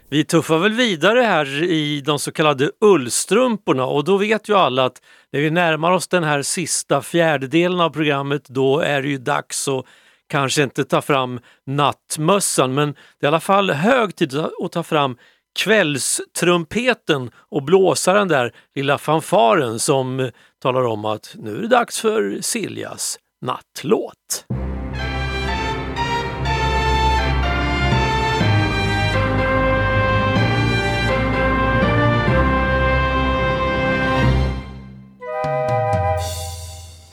Vi 0.09 0.25
tuffar 0.25 0.57
väl 0.57 0.73
vidare 0.73 1.21
här 1.21 1.63
i 1.63 2.01
de 2.01 2.19
så 2.19 2.31
kallade 2.31 2.71
ullstrumporna 2.81 3.85
och 3.85 4.03
då 4.03 4.17
vet 4.17 4.49
ju 4.49 4.55
alla 4.55 4.85
att 4.85 5.01
när 5.33 5.39
vi 5.39 5.49
närmar 5.49 5.91
oss 5.91 6.07
den 6.07 6.23
här 6.23 6.41
sista 6.41 7.01
fjärdedelen 7.01 7.79
av 7.79 7.89
programmet 7.89 8.45
då 8.47 8.79
är 8.79 9.01
det 9.01 9.07
ju 9.07 9.17
dags 9.17 9.67
att 9.67 9.85
kanske 10.27 10.63
inte 10.63 10.83
ta 10.83 11.01
fram 11.01 11.39
nattmössan 11.65 12.73
men 12.73 12.93
det 12.93 13.25
är 13.25 13.27
i 13.27 13.27
alla 13.27 13.39
fall 13.39 13.69
hög 13.71 14.15
tid 14.15 14.35
att 14.35 14.71
ta 14.71 14.83
fram 14.83 15.17
kvällstrumpeten 15.59 17.31
och 17.51 17.63
blåsa 17.63 18.13
den 18.13 18.27
där 18.27 18.55
lilla 18.75 18.97
fanfaren 18.97 19.79
som 19.79 20.31
talar 20.61 20.85
om 20.85 21.05
att 21.05 21.35
nu 21.35 21.57
är 21.57 21.61
det 21.61 21.67
dags 21.67 22.01
för 22.01 22.37
Siljas 22.41 23.19
nattlåt. 23.41 24.45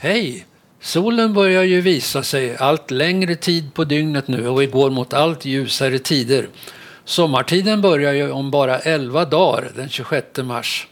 Hej! 0.06 0.46
Solen 0.80 1.32
börjar 1.32 1.62
ju 1.62 1.80
visa 1.80 2.22
sig 2.22 2.56
allt 2.56 2.90
längre 2.90 3.34
tid 3.34 3.74
på 3.74 3.84
dygnet 3.84 4.28
nu 4.28 4.48
och 4.48 4.60
vi 4.60 4.66
går 4.66 4.90
mot 4.90 5.12
allt 5.12 5.44
ljusare 5.44 5.98
tider. 5.98 6.48
Sommartiden 7.04 7.80
börjar 7.80 8.12
ju 8.12 8.30
om 8.30 8.50
bara 8.50 8.78
11 8.78 9.24
dagar 9.24 9.70
den 9.76 9.88
26 9.88 10.26
mars. 10.36 10.86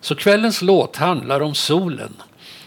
Så 0.00 0.14
kvällens 0.14 0.62
låt 0.62 0.96
handlar 0.96 1.40
om 1.40 1.54
solen. 1.54 2.16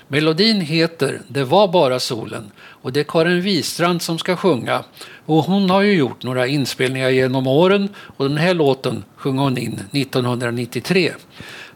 Melodin 0.08 0.62
heter 0.62 1.22
Det 1.28 1.44
var 1.44 1.68
bara 1.68 2.00
solen 2.00 2.52
och 2.58 2.94
det 2.94 3.00
är 3.00 3.04
Karin 3.04 3.42
Wistrand 3.42 4.02
som 4.02 4.20
ska 4.20 4.36
sjunga. 4.36 4.84
Och 5.26 5.44
hon 5.44 5.70
har 5.70 5.82
ju 5.82 5.94
gjort 5.94 6.24
några 6.24 6.48
inspelningar 6.48 7.10
genom 7.10 7.48
åren 7.48 7.90
och 8.18 8.30
den 8.30 8.38
här 8.38 8.54
låten 8.54 9.04
sjöng 9.16 9.38
hon 9.38 9.58
in 9.58 9.80
1993. 9.92 11.14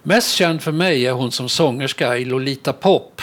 Mest 0.04 0.32
känd 0.32 0.62
för 0.62 0.72
mig 0.72 1.08
är 1.08 1.12
hon 1.12 1.32
som 1.32 1.50
sångerska 1.50 2.18
i 2.18 2.26
Lolita 2.26 2.74
Pop 2.74 3.22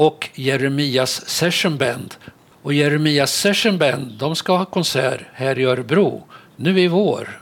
och 0.00 0.30
Jeremias 0.34 1.28
Session 1.28 1.76
Band. 1.76 2.14
Och 2.62 2.72
Jeremias 2.72 3.32
Session 3.32 3.78
Band 3.78 4.12
de 4.18 4.36
ska 4.36 4.56
ha 4.56 4.64
konsert 4.64 5.20
här 5.32 5.58
i 5.58 5.64
Örebro 5.64 6.26
nu 6.56 6.80
i 6.80 6.88
vår. 6.88 7.40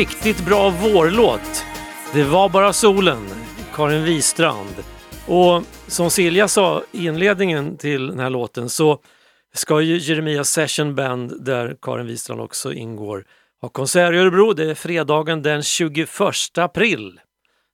Riktigt 0.00 0.44
bra 0.44 0.70
vårlåt. 0.70 1.64
Det 2.12 2.24
var 2.24 2.48
bara 2.48 2.72
solen, 2.72 3.26
Karin 3.74 4.04
Wistrand. 4.04 4.74
Och 5.26 5.62
som 5.86 6.10
Silja 6.10 6.48
sa 6.48 6.82
i 6.92 7.06
inledningen 7.06 7.76
till 7.76 8.06
den 8.06 8.18
här 8.18 8.30
låten 8.30 8.68
så 8.68 8.98
ska 9.54 9.80
ju 9.80 9.98
Jeremias 9.98 10.50
Session 10.50 10.94
Band, 10.94 11.44
där 11.44 11.76
Karin 11.82 12.06
Wistrand 12.06 12.40
också 12.40 12.72
ingår, 12.72 13.24
ha 13.60 13.68
konsert 13.68 14.12
i 14.12 14.16
Örebro. 14.16 14.52
Det 14.52 14.70
är 14.70 14.74
fredagen 14.74 15.42
den 15.42 15.62
21 15.62 16.08
april 16.58 17.20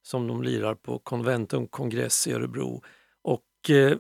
som 0.02 0.28
de 0.28 0.42
lirar 0.42 0.74
på 0.74 0.98
Conventum 0.98 1.66
kongress 1.66 2.26
i 2.26 2.32
Örebro. 2.32 2.82
Och 3.24 3.70
eh, 3.70 3.96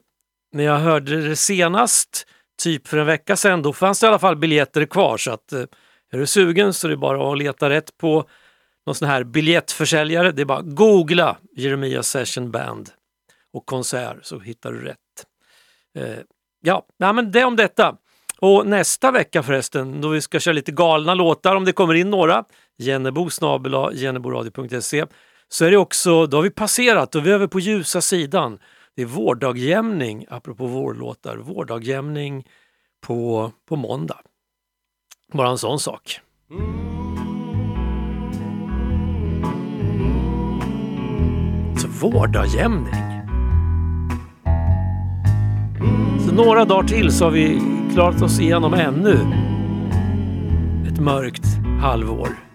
när 0.52 0.64
jag 0.64 0.78
hörde 0.78 1.28
det 1.28 1.36
senast, 1.36 2.26
typ 2.62 2.88
för 2.88 2.98
en 2.98 3.06
vecka 3.06 3.36
sedan, 3.36 3.62
då 3.62 3.72
fanns 3.72 4.00
det 4.00 4.06
i 4.06 4.08
alla 4.08 4.18
fall 4.18 4.36
biljetter 4.36 4.84
kvar. 4.84 5.16
Så 5.16 5.30
att 5.30 5.52
eh, 5.52 5.64
är 6.12 6.18
du 6.18 6.26
sugen 6.26 6.72
så 6.72 6.86
är 6.86 6.90
det 6.90 6.96
bara 6.96 7.32
att 7.32 7.38
leta 7.38 7.70
rätt 7.70 7.96
på 7.96 8.28
någon 8.86 8.94
sån 8.94 9.08
här 9.08 9.24
biljettförsäljare. 9.24 10.32
Det 10.32 10.42
är 10.42 10.46
bara 10.46 10.58
att 10.58 10.74
googla 10.74 11.36
Jeremia 11.56 12.02
Session 12.02 12.50
Band 12.50 12.90
och 13.52 13.66
konsert 13.66 14.16
så 14.22 14.38
hittar 14.38 14.72
du 14.72 14.80
rätt. 14.80 14.98
Eh, 15.98 16.18
ja, 16.62 16.86
ja, 16.96 17.12
men 17.12 17.32
det 17.32 17.44
om 17.44 17.56
detta. 17.56 17.96
Och 18.38 18.66
nästa 18.66 19.10
vecka 19.10 19.42
förresten, 19.42 20.00
då 20.00 20.08
vi 20.08 20.20
ska 20.20 20.40
köra 20.40 20.52
lite 20.52 20.72
galna 20.72 21.14
låtar 21.14 21.56
om 21.56 21.64
det 21.64 21.72
kommer 21.72 21.94
in 21.94 22.10
några, 22.10 22.44
Jennebo 22.78 23.28
jenneboradio.se, 23.92 25.06
så 25.48 25.64
är 25.64 25.70
det 25.70 25.76
också, 25.76 26.26
då 26.26 26.36
har 26.36 26.42
vi 26.42 26.50
passerat 26.50 27.14
och 27.14 27.26
vi 27.26 27.30
är 27.30 27.34
över 27.34 27.46
på 27.46 27.60
ljusa 27.60 28.00
sidan. 28.00 28.58
Det 28.96 29.02
är 29.02 29.06
vårdagjämning, 29.06 30.26
apropå 30.28 30.66
vårlåtar, 30.66 31.36
vårdagjämning 31.36 32.48
på, 33.06 33.52
på 33.68 33.76
måndag. 33.76 34.20
Bara 35.32 35.48
en 35.48 35.58
sån 35.58 35.78
sak. 35.78 36.20
Så 41.76 41.88
vårdagjämning. 41.88 42.94
Så 46.26 46.34
några 46.34 46.64
dagar 46.64 46.88
till 46.88 47.12
så 47.12 47.24
har 47.24 47.30
vi 47.30 47.60
klarat 47.92 48.22
oss 48.22 48.40
igenom 48.40 48.74
ännu 48.74 49.18
ett 50.88 51.00
mörkt 51.00 51.46
halvår. 51.80 52.45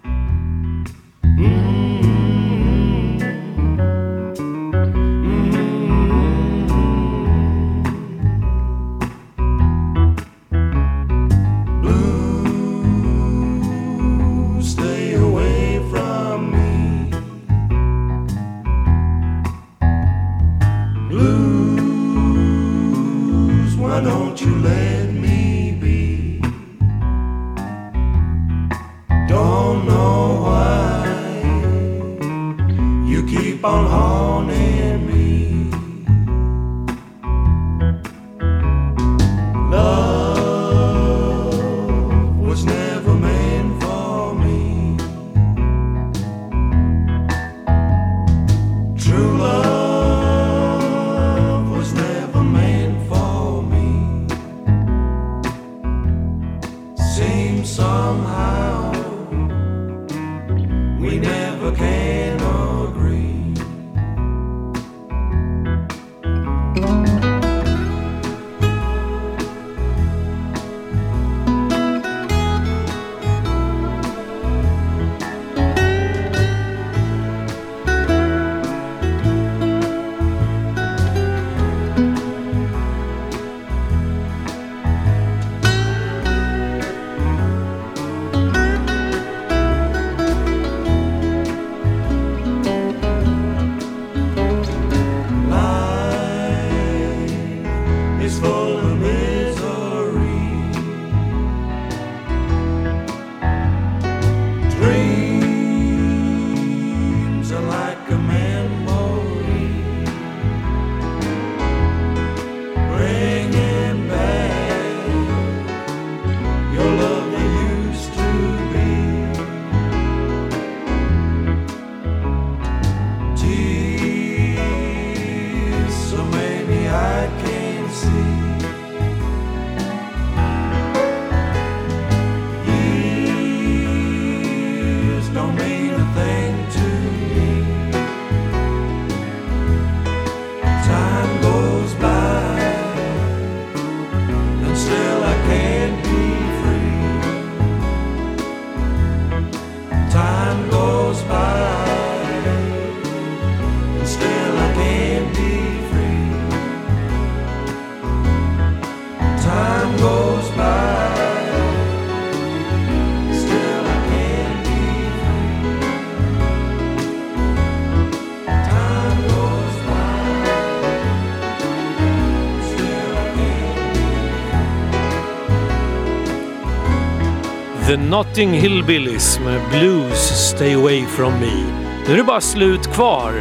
Notting 178.12 178.54
Hillbillies 178.54 179.40
med 179.40 179.62
Blues 179.70 180.50
Stay 180.50 180.74
Away 180.74 181.06
From 181.06 181.34
Me. 181.34 181.64
Nu 182.08 182.14
är 182.14 182.18
det 182.18 182.24
bara 182.24 182.42
slut 182.42 182.88
kvar. 182.88 183.34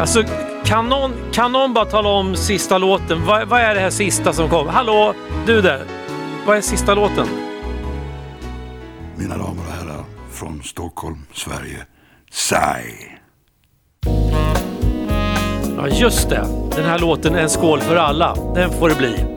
Alltså, 0.00 0.24
kan 0.64 0.88
någon, 0.88 1.12
kan 1.32 1.52
någon 1.52 1.74
bara 1.74 1.84
tala 1.84 2.08
om 2.08 2.36
sista 2.36 2.78
låten? 2.78 3.26
Vad, 3.26 3.48
vad 3.48 3.60
är 3.60 3.74
det 3.74 3.80
här 3.80 3.90
sista 3.90 4.32
som 4.32 4.48
kom? 4.48 4.68
Hallå, 4.68 5.14
du 5.46 5.62
där. 5.62 5.84
Vad 6.46 6.56
är 6.56 6.60
sista 6.60 6.94
låten? 6.94 7.26
Mina 9.16 9.36
damer 9.36 9.62
och 9.68 9.72
herrar, 9.72 10.04
från 10.30 10.62
Stockholm, 10.62 11.26
Sverige, 11.32 11.86
Sai. 12.30 13.18
Ja, 15.76 15.88
just 15.88 16.28
det. 16.28 16.46
Den 16.76 16.84
här 16.84 16.98
låten 16.98 17.34
En 17.34 17.50
skål 17.50 17.80
för 17.80 17.96
alla. 17.96 18.34
Den 18.54 18.72
får 18.72 18.88
det 18.88 18.94
bli. 18.94 19.29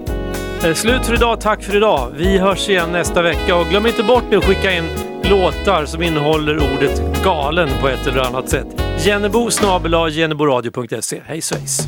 Eh, 0.63 0.73
slut 0.73 1.05
för 1.05 1.13
idag. 1.13 1.41
Tack 1.41 1.63
för 1.63 1.75
idag. 1.75 2.11
Vi 2.15 2.37
hörs 2.37 2.69
igen 2.69 2.91
nästa 2.91 3.21
vecka 3.21 3.55
och 3.55 3.65
glöm 3.65 3.85
inte 3.85 4.03
bort 4.03 4.23
nu 4.31 4.37
att 4.37 4.45
skicka 4.45 4.71
in 4.71 4.83
låtar 5.23 5.85
som 5.85 6.01
innehåller 6.01 6.73
ordet 6.75 7.23
galen 7.23 7.69
på 7.81 7.87
ett 7.87 8.07
eller 8.07 8.21
annat 8.21 8.49
sätt. 8.49 8.67
Jennebo 9.05 9.51
snabel-a 9.51 10.09
jenneboradio.se. 10.09 11.21
Hej 11.25 11.41
svejs! 11.41 11.79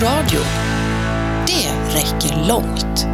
Radio. 0.00 0.40
Det 1.46 1.94
räcker 1.94 2.48
långt. 2.48 3.07